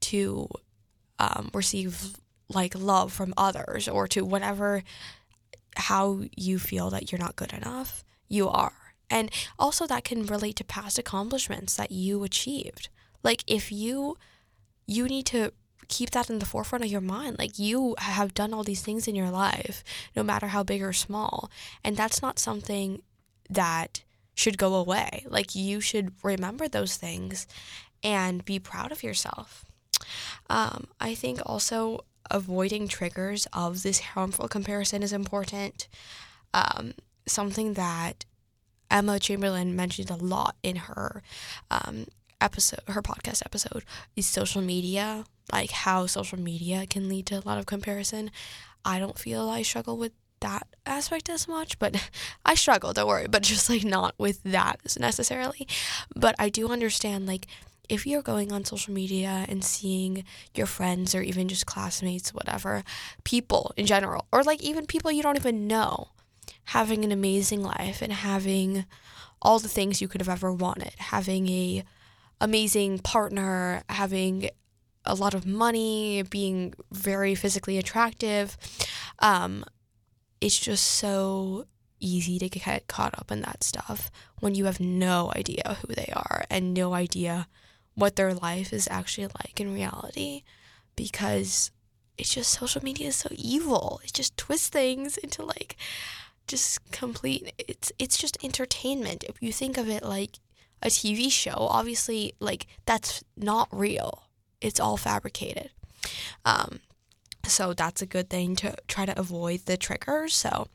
to 0.00 0.48
um, 1.18 1.50
receive 1.54 2.16
like 2.48 2.74
love 2.76 3.12
from 3.12 3.32
others 3.36 3.88
or 3.88 4.06
to 4.08 4.24
whatever 4.24 4.82
how 5.76 6.22
you 6.36 6.58
feel 6.58 6.90
that 6.90 7.10
you're 7.10 7.18
not 7.18 7.36
good 7.36 7.52
enough. 7.52 8.04
You 8.28 8.48
are. 8.48 8.72
And 9.08 9.30
also 9.58 9.86
that 9.86 10.04
can 10.04 10.26
relate 10.26 10.56
to 10.56 10.64
past 10.64 10.98
accomplishments 10.98 11.76
that 11.76 11.90
you 11.90 12.24
achieved. 12.24 12.88
Like 13.22 13.42
if 13.46 13.70
you 13.70 14.16
you 14.86 15.06
need 15.06 15.26
to 15.26 15.52
keep 15.92 16.10
that 16.10 16.30
in 16.30 16.38
the 16.38 16.46
forefront 16.46 16.84
of 16.84 16.90
your 16.90 17.02
mind. 17.02 17.38
Like 17.38 17.58
you 17.58 17.94
have 17.98 18.32
done 18.32 18.54
all 18.54 18.64
these 18.64 18.80
things 18.80 19.06
in 19.06 19.14
your 19.14 19.30
life, 19.30 19.84
no 20.16 20.22
matter 20.22 20.48
how 20.48 20.62
big 20.62 20.82
or 20.82 20.94
small. 20.94 21.50
And 21.84 21.96
that's 21.96 22.22
not 22.22 22.38
something 22.38 23.02
that 23.50 24.02
should 24.34 24.56
go 24.56 24.74
away. 24.74 25.26
Like 25.28 25.54
you 25.54 25.80
should 25.80 26.12
remember 26.22 26.66
those 26.66 26.96
things 26.96 27.46
and 28.02 28.42
be 28.44 28.58
proud 28.58 28.90
of 28.90 29.02
yourself. 29.02 29.66
Um, 30.48 30.86
I 30.98 31.14
think 31.14 31.40
also 31.44 32.06
avoiding 32.30 32.88
triggers 32.88 33.46
of 33.52 33.82
this 33.82 34.00
harmful 34.00 34.48
comparison 34.48 35.02
is 35.02 35.12
important. 35.12 35.88
Um, 36.54 36.94
something 37.26 37.74
that 37.74 38.24
Emma 38.90 39.18
Chamberlain 39.18 39.76
mentioned 39.76 40.10
a 40.10 40.16
lot 40.16 40.56
in 40.62 40.76
her 40.76 41.22
um, 41.70 42.06
episode, 42.40 42.80
her 42.88 43.02
podcast 43.02 43.42
episode, 43.44 43.84
is 44.16 44.26
social 44.26 44.62
media 44.62 45.24
like 45.50 45.70
how 45.70 46.06
social 46.06 46.38
media 46.38 46.86
can 46.86 47.08
lead 47.08 47.26
to 47.26 47.38
a 47.38 47.46
lot 47.46 47.58
of 47.58 47.66
comparison. 47.66 48.30
I 48.84 48.98
don't 48.98 49.18
feel 49.18 49.48
I 49.48 49.62
struggle 49.62 49.96
with 49.96 50.12
that 50.40 50.66
aspect 50.84 51.28
as 51.28 51.48
much, 51.48 51.78
but 51.78 52.10
I 52.44 52.54
struggle, 52.54 52.92
don't 52.92 53.08
worry, 53.08 53.26
but 53.28 53.42
just 53.42 53.70
like 53.70 53.84
not 53.84 54.14
with 54.18 54.42
that 54.42 54.80
necessarily. 54.98 55.66
But 56.14 56.34
I 56.38 56.48
do 56.48 56.68
understand 56.68 57.26
like 57.26 57.46
if 57.88 58.06
you're 58.06 58.22
going 58.22 58.52
on 58.52 58.64
social 58.64 58.94
media 58.94 59.44
and 59.48 59.64
seeing 59.64 60.24
your 60.54 60.66
friends 60.66 61.14
or 61.14 61.22
even 61.22 61.48
just 61.48 61.66
classmates, 61.66 62.32
whatever, 62.32 62.84
people 63.24 63.72
in 63.76 63.86
general, 63.86 64.26
or 64.32 64.42
like 64.42 64.62
even 64.62 64.86
people 64.86 65.10
you 65.10 65.22
don't 65.22 65.36
even 65.36 65.66
know 65.66 66.08
having 66.66 67.04
an 67.04 67.12
amazing 67.12 67.62
life 67.62 68.00
and 68.02 68.12
having 68.12 68.84
all 69.40 69.58
the 69.58 69.68
things 69.68 70.00
you 70.00 70.08
could 70.08 70.20
have 70.20 70.28
ever 70.28 70.52
wanted, 70.52 70.92
having 70.98 71.48
a 71.48 71.82
amazing 72.40 72.98
partner, 72.98 73.82
having 73.88 74.48
a 75.04 75.14
lot 75.14 75.34
of 75.34 75.46
money, 75.46 76.22
being 76.22 76.74
very 76.90 77.34
physically 77.34 77.78
attractive. 77.78 78.56
Um, 79.18 79.64
it's 80.40 80.58
just 80.58 80.86
so 80.86 81.66
easy 82.00 82.38
to 82.38 82.48
get 82.48 82.88
caught 82.88 83.14
up 83.18 83.30
in 83.30 83.40
that 83.42 83.62
stuff 83.62 84.10
when 84.40 84.54
you 84.54 84.64
have 84.64 84.80
no 84.80 85.32
idea 85.36 85.78
who 85.80 85.94
they 85.94 86.12
are 86.14 86.44
and 86.50 86.74
no 86.74 86.94
idea 86.94 87.46
what 87.94 88.16
their 88.16 88.34
life 88.34 88.72
is 88.72 88.88
actually 88.90 89.28
like 89.38 89.60
in 89.60 89.72
reality 89.72 90.42
because 90.96 91.70
it's 92.18 92.34
just 92.34 92.52
social 92.52 92.82
media 92.82 93.08
is 93.08 93.16
so 93.16 93.28
evil. 93.32 94.00
It 94.04 94.12
just 94.12 94.36
twists 94.36 94.68
things 94.68 95.16
into 95.16 95.44
like 95.44 95.76
just 96.48 96.90
complete 96.90 97.52
it's 97.56 97.92
it's 97.98 98.18
just 98.18 98.42
entertainment. 98.44 99.24
If 99.24 99.42
you 99.42 99.52
think 99.52 99.78
of 99.78 99.88
it 99.88 100.02
like 100.02 100.38
a 100.82 100.88
TV 100.88 101.30
show, 101.30 101.54
obviously 101.56 102.34
like 102.40 102.66
that's 102.84 103.22
not 103.36 103.68
real 103.70 104.24
it's 104.62 104.80
all 104.80 104.96
fabricated. 104.96 105.70
Um, 106.44 106.80
so 107.44 107.74
that's 107.74 108.00
a 108.00 108.06
good 108.06 108.30
thing 108.30 108.54
to 108.56 108.76
try 108.86 109.04
to 109.04 109.18
avoid 109.18 109.66
the 109.66 109.76
triggers. 109.76 110.34
So, 110.34 110.68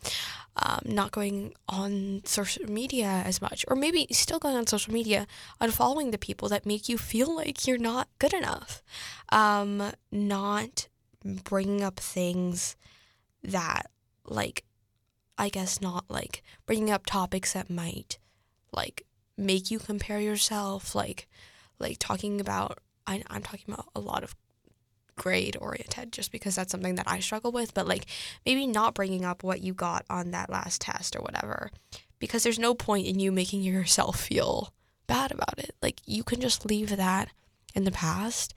um, 0.58 0.82
not 0.86 1.12
going 1.12 1.54
on 1.70 2.22
social 2.26 2.70
media 2.70 3.08
as 3.26 3.42
much, 3.42 3.64
or 3.68 3.76
maybe 3.76 4.08
still 4.12 4.40
going 4.40 4.56
on 4.56 4.68
social 4.68 4.94
media, 4.94 5.28
unfollowing 5.62 6.12
the 6.12 6.18
people 6.18 6.50
that 6.50 6.66
make 6.66 6.90
you 6.90 6.98
feel 6.98 7.34
like 7.34 7.68
you're 7.68 7.78
not 7.78 8.10
good 8.20 8.34
enough. 8.34 8.82
Um, 9.30 9.92
not 10.12 10.88
bringing 11.24 11.84
up 11.84 12.00
things 12.00 12.76
that 13.44 13.90
like 14.26 14.64
I 15.38 15.50
guess 15.50 15.82
not 15.82 16.06
like 16.10 16.44
bringing 16.66 16.92
up 16.92 17.06
topics 17.06 17.54
that 17.54 17.70
might 17.70 18.18
like 18.72 19.04
make 19.38 19.70
you 19.70 19.80
compare 19.80 20.20
yourself 20.20 20.96
like 20.96 21.28
like 21.80 21.98
talking 22.00 22.42
about 22.42 22.80
I, 23.08 23.24
I'm 23.28 23.42
talking 23.42 23.74
about 23.74 23.88
a 23.96 24.00
lot 24.00 24.24
of 24.24 24.36
grade 25.16 25.58
oriented 25.60 26.14
just 26.14 26.32
because 26.32 26.56
that's 26.56 26.72
something 26.72 26.96
that 26.96 27.10
I 27.10 27.20
struggle 27.20 27.52
with 27.52 27.74
but 27.74 27.88
like 27.88 28.06
maybe 28.46 28.68
not 28.68 28.94
bringing 28.94 29.26
up 29.26 29.44
what 29.44 29.62
you 29.62 29.74
got 29.74 30.06
on 30.12 30.30
that 30.32 30.50
last 30.50 30.82
test 30.82 31.16
or 31.16 31.22
whatever 31.22 31.72
because 32.20 32.44
there's 32.44 32.60
no 32.60 32.76
point 32.76 33.08
in 33.08 33.20
you 33.20 33.32
making 33.32 33.62
yourself 33.64 34.20
feel 34.20 34.72
bad 35.08 35.32
about 35.32 35.58
it. 35.58 35.74
Like 35.82 36.02
you 36.06 36.24
can 36.24 36.40
just 36.42 36.66
leave 36.66 36.96
that 36.96 37.30
in 37.74 37.84
the 37.84 37.92
past 37.92 38.54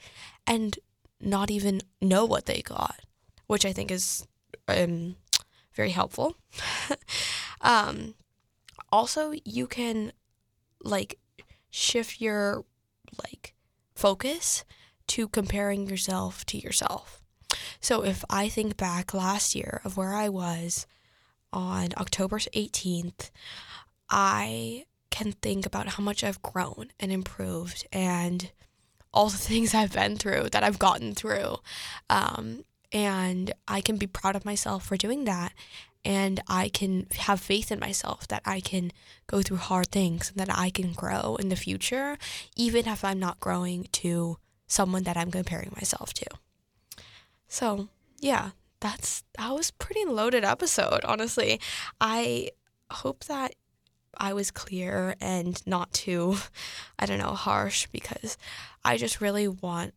and 0.46 0.78
not 1.20 1.50
even 1.50 1.80
know 2.02 2.24
what 2.26 2.46
they 2.46 2.60
got 2.60 3.00
which 3.46 3.64
I 3.64 3.72
think 3.72 3.90
is 3.90 4.26
um 4.68 5.16
very 5.74 5.90
helpful. 5.90 6.36
Um 7.62 8.14
also 8.90 9.34
you 9.44 9.66
can 9.66 10.12
like 10.82 11.18
shift 11.70 12.20
your 12.20 12.64
like 13.22 13.54
focus 14.00 14.64
to 15.06 15.28
comparing 15.28 15.86
yourself 15.86 16.46
to 16.46 16.56
yourself. 16.56 17.22
So 17.80 18.02
if 18.02 18.24
I 18.30 18.48
think 18.48 18.78
back 18.78 19.12
last 19.12 19.54
year 19.54 19.82
of 19.84 19.98
where 19.98 20.14
I 20.14 20.28
was 20.30 20.86
on 21.52 21.88
October 21.98 22.38
18th, 22.38 23.30
I 24.08 24.86
can 25.10 25.32
think 25.32 25.66
about 25.66 25.88
how 25.88 26.02
much 26.02 26.24
I've 26.24 26.40
grown 26.40 26.92
and 26.98 27.12
improved 27.12 27.86
and 27.92 28.50
all 29.12 29.28
the 29.28 29.36
things 29.48 29.74
I've 29.74 29.92
been 29.92 30.16
through 30.16 30.48
that 30.52 30.64
I've 30.64 30.78
gotten 30.78 31.14
through. 31.14 31.56
Um, 32.08 32.64
and 32.92 33.52
I 33.68 33.82
can 33.82 33.98
be 33.98 34.06
proud 34.06 34.34
of 34.34 34.46
myself 34.46 34.86
for 34.86 34.96
doing 34.96 35.24
that 35.24 35.52
and 36.04 36.40
I 36.48 36.68
can 36.68 37.06
have 37.18 37.40
faith 37.40 37.70
in 37.70 37.78
myself 37.78 38.26
that 38.28 38.42
I 38.44 38.60
can 38.60 38.92
go 39.26 39.42
through 39.42 39.58
hard 39.58 39.90
things 39.90 40.30
and 40.30 40.38
that 40.38 40.56
I 40.56 40.70
can 40.70 40.92
grow 40.92 41.36
in 41.36 41.48
the 41.50 41.56
future, 41.56 42.16
even 42.56 42.88
if 42.88 43.04
I'm 43.04 43.18
not 43.18 43.40
growing 43.40 43.86
to 43.92 44.38
someone 44.66 45.02
that 45.02 45.16
I'm 45.16 45.30
comparing 45.30 45.72
myself 45.74 46.14
to. 46.14 46.26
So, 47.48 47.88
yeah, 48.18 48.50
that's 48.80 49.24
that 49.36 49.52
was 49.52 49.70
pretty 49.70 50.04
loaded 50.04 50.44
episode, 50.44 51.04
honestly. 51.04 51.60
I 52.00 52.50
hope 52.90 53.24
that 53.24 53.54
I 54.16 54.32
was 54.32 54.50
clear 54.50 55.16
and 55.20 55.60
not 55.66 55.92
too, 55.92 56.36
I 56.98 57.06
don't 57.06 57.18
know, 57.18 57.34
harsh 57.34 57.86
because 57.88 58.38
I 58.84 58.96
just 58.96 59.20
really 59.20 59.48
want 59.48 59.94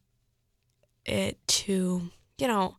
it 1.06 1.38
to, 1.48 2.10
you 2.38 2.48
know, 2.48 2.78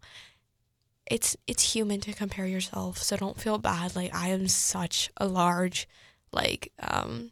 it's 1.10 1.36
it's 1.46 1.74
human 1.74 2.00
to 2.00 2.12
compare 2.12 2.46
yourself 2.46 2.98
so 2.98 3.16
don't 3.16 3.40
feel 3.40 3.58
bad. 3.58 3.94
Like 3.94 4.14
i 4.14 4.28
am 4.28 4.48
such 4.48 5.10
a 5.16 5.26
large 5.26 5.88
like 6.32 6.72
um 6.80 7.30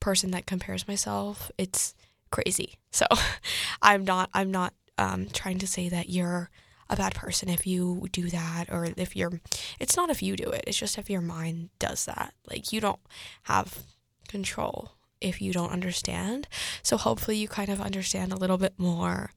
person 0.00 0.30
that 0.32 0.46
compares 0.46 0.88
myself. 0.88 1.50
It's 1.58 1.94
crazy. 2.30 2.74
So 2.90 3.06
i'm 3.82 4.04
not 4.04 4.30
i'm 4.34 4.50
not 4.50 4.74
um 4.98 5.28
trying 5.32 5.58
to 5.58 5.66
say 5.66 5.88
that 5.88 6.08
you're 6.08 6.50
a 6.90 6.96
bad 6.96 7.14
person 7.14 7.48
if 7.48 7.66
you 7.66 8.06
do 8.12 8.28
that 8.28 8.66
or 8.70 8.86
if 8.96 9.16
you're 9.16 9.40
it's 9.80 9.96
not 9.96 10.10
if 10.10 10.22
you 10.22 10.36
do 10.36 10.50
it. 10.50 10.64
It's 10.66 10.78
just 10.78 10.98
if 10.98 11.08
your 11.08 11.22
mind 11.22 11.70
does 11.78 12.04
that. 12.04 12.34
Like 12.48 12.72
you 12.72 12.80
don't 12.80 13.00
have 13.44 13.84
control 14.28 14.92
if 15.20 15.40
you 15.40 15.52
don't 15.52 15.70
understand. 15.70 16.48
So 16.82 16.96
hopefully 16.96 17.36
you 17.36 17.48
kind 17.48 17.70
of 17.70 17.80
understand 17.80 18.32
a 18.32 18.36
little 18.36 18.58
bit 18.58 18.74
more 18.76 19.30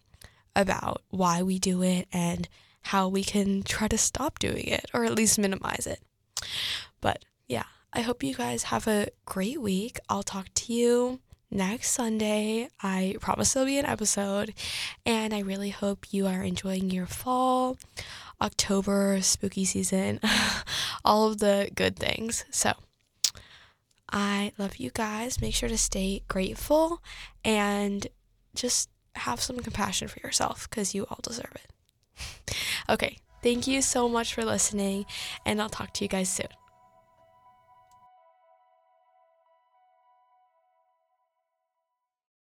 about 0.56 1.02
why 1.10 1.44
we 1.44 1.60
do 1.60 1.82
it 1.82 2.08
and 2.12 2.48
how 2.86 3.08
we 3.08 3.24
can 3.24 3.64
try 3.64 3.88
to 3.88 3.98
stop 3.98 4.38
doing 4.38 4.68
it 4.68 4.86
or 4.94 5.06
at 5.06 5.16
least 5.16 5.40
minimize 5.40 5.88
it. 5.88 6.00
But 7.02 7.26
yeah, 7.48 7.64
I 7.92 8.02
hope 8.02 8.24
you 8.24 8.36
guys 8.36 8.64
have 8.64 8.88
a 8.88 9.08
great 9.26 9.60
week. 9.60 10.00
I'll 10.08 10.24
talk 10.24 10.50
to 10.54 10.74
you 10.74 11.20
next 11.50 11.92
Sunday. 11.92 12.70
I 12.84 13.16
promise 13.20 13.54
there'll 13.54 13.66
be 13.66 13.80
an 13.80 13.86
episode, 13.86 14.54
and 15.06 15.34
I 15.34 15.40
really 15.40 15.72
hope 15.72 16.14
you 16.14 16.28
are 16.28 16.44
enjoying 16.44 16.92
your 16.92 17.08
fall, 17.08 17.78
October, 18.40 19.20
spooky 19.22 19.66
season, 19.66 20.20
all 21.06 21.28
of 21.30 21.40
the 21.40 21.72
good 21.74 21.98
things. 21.98 22.46
So, 22.52 22.74
I 24.12 24.52
love 24.60 24.78
you 24.78 24.92
guys. 24.94 25.42
Make 25.42 25.56
sure 25.56 25.70
to 25.70 25.78
stay 25.78 26.22
grateful 26.28 27.02
and 27.44 28.06
just 28.54 28.90
have 29.16 29.42
some 29.42 29.58
compassion 29.60 30.08
for 30.08 30.20
yourself 30.20 30.70
because 30.70 30.94
you 30.94 31.06
all 31.10 31.20
deserve 31.24 31.52
it. 31.56 31.72
Okay, 32.90 33.18
thank 33.42 33.66
you 33.66 33.82
so 33.82 34.08
much 34.08 34.34
for 34.34 34.44
listening, 34.46 35.06
and 35.46 35.60
I'll 35.60 35.70
talk 35.70 35.92
to 35.94 36.04
you 36.04 36.08
guys 36.08 36.30
soon. 36.30 36.48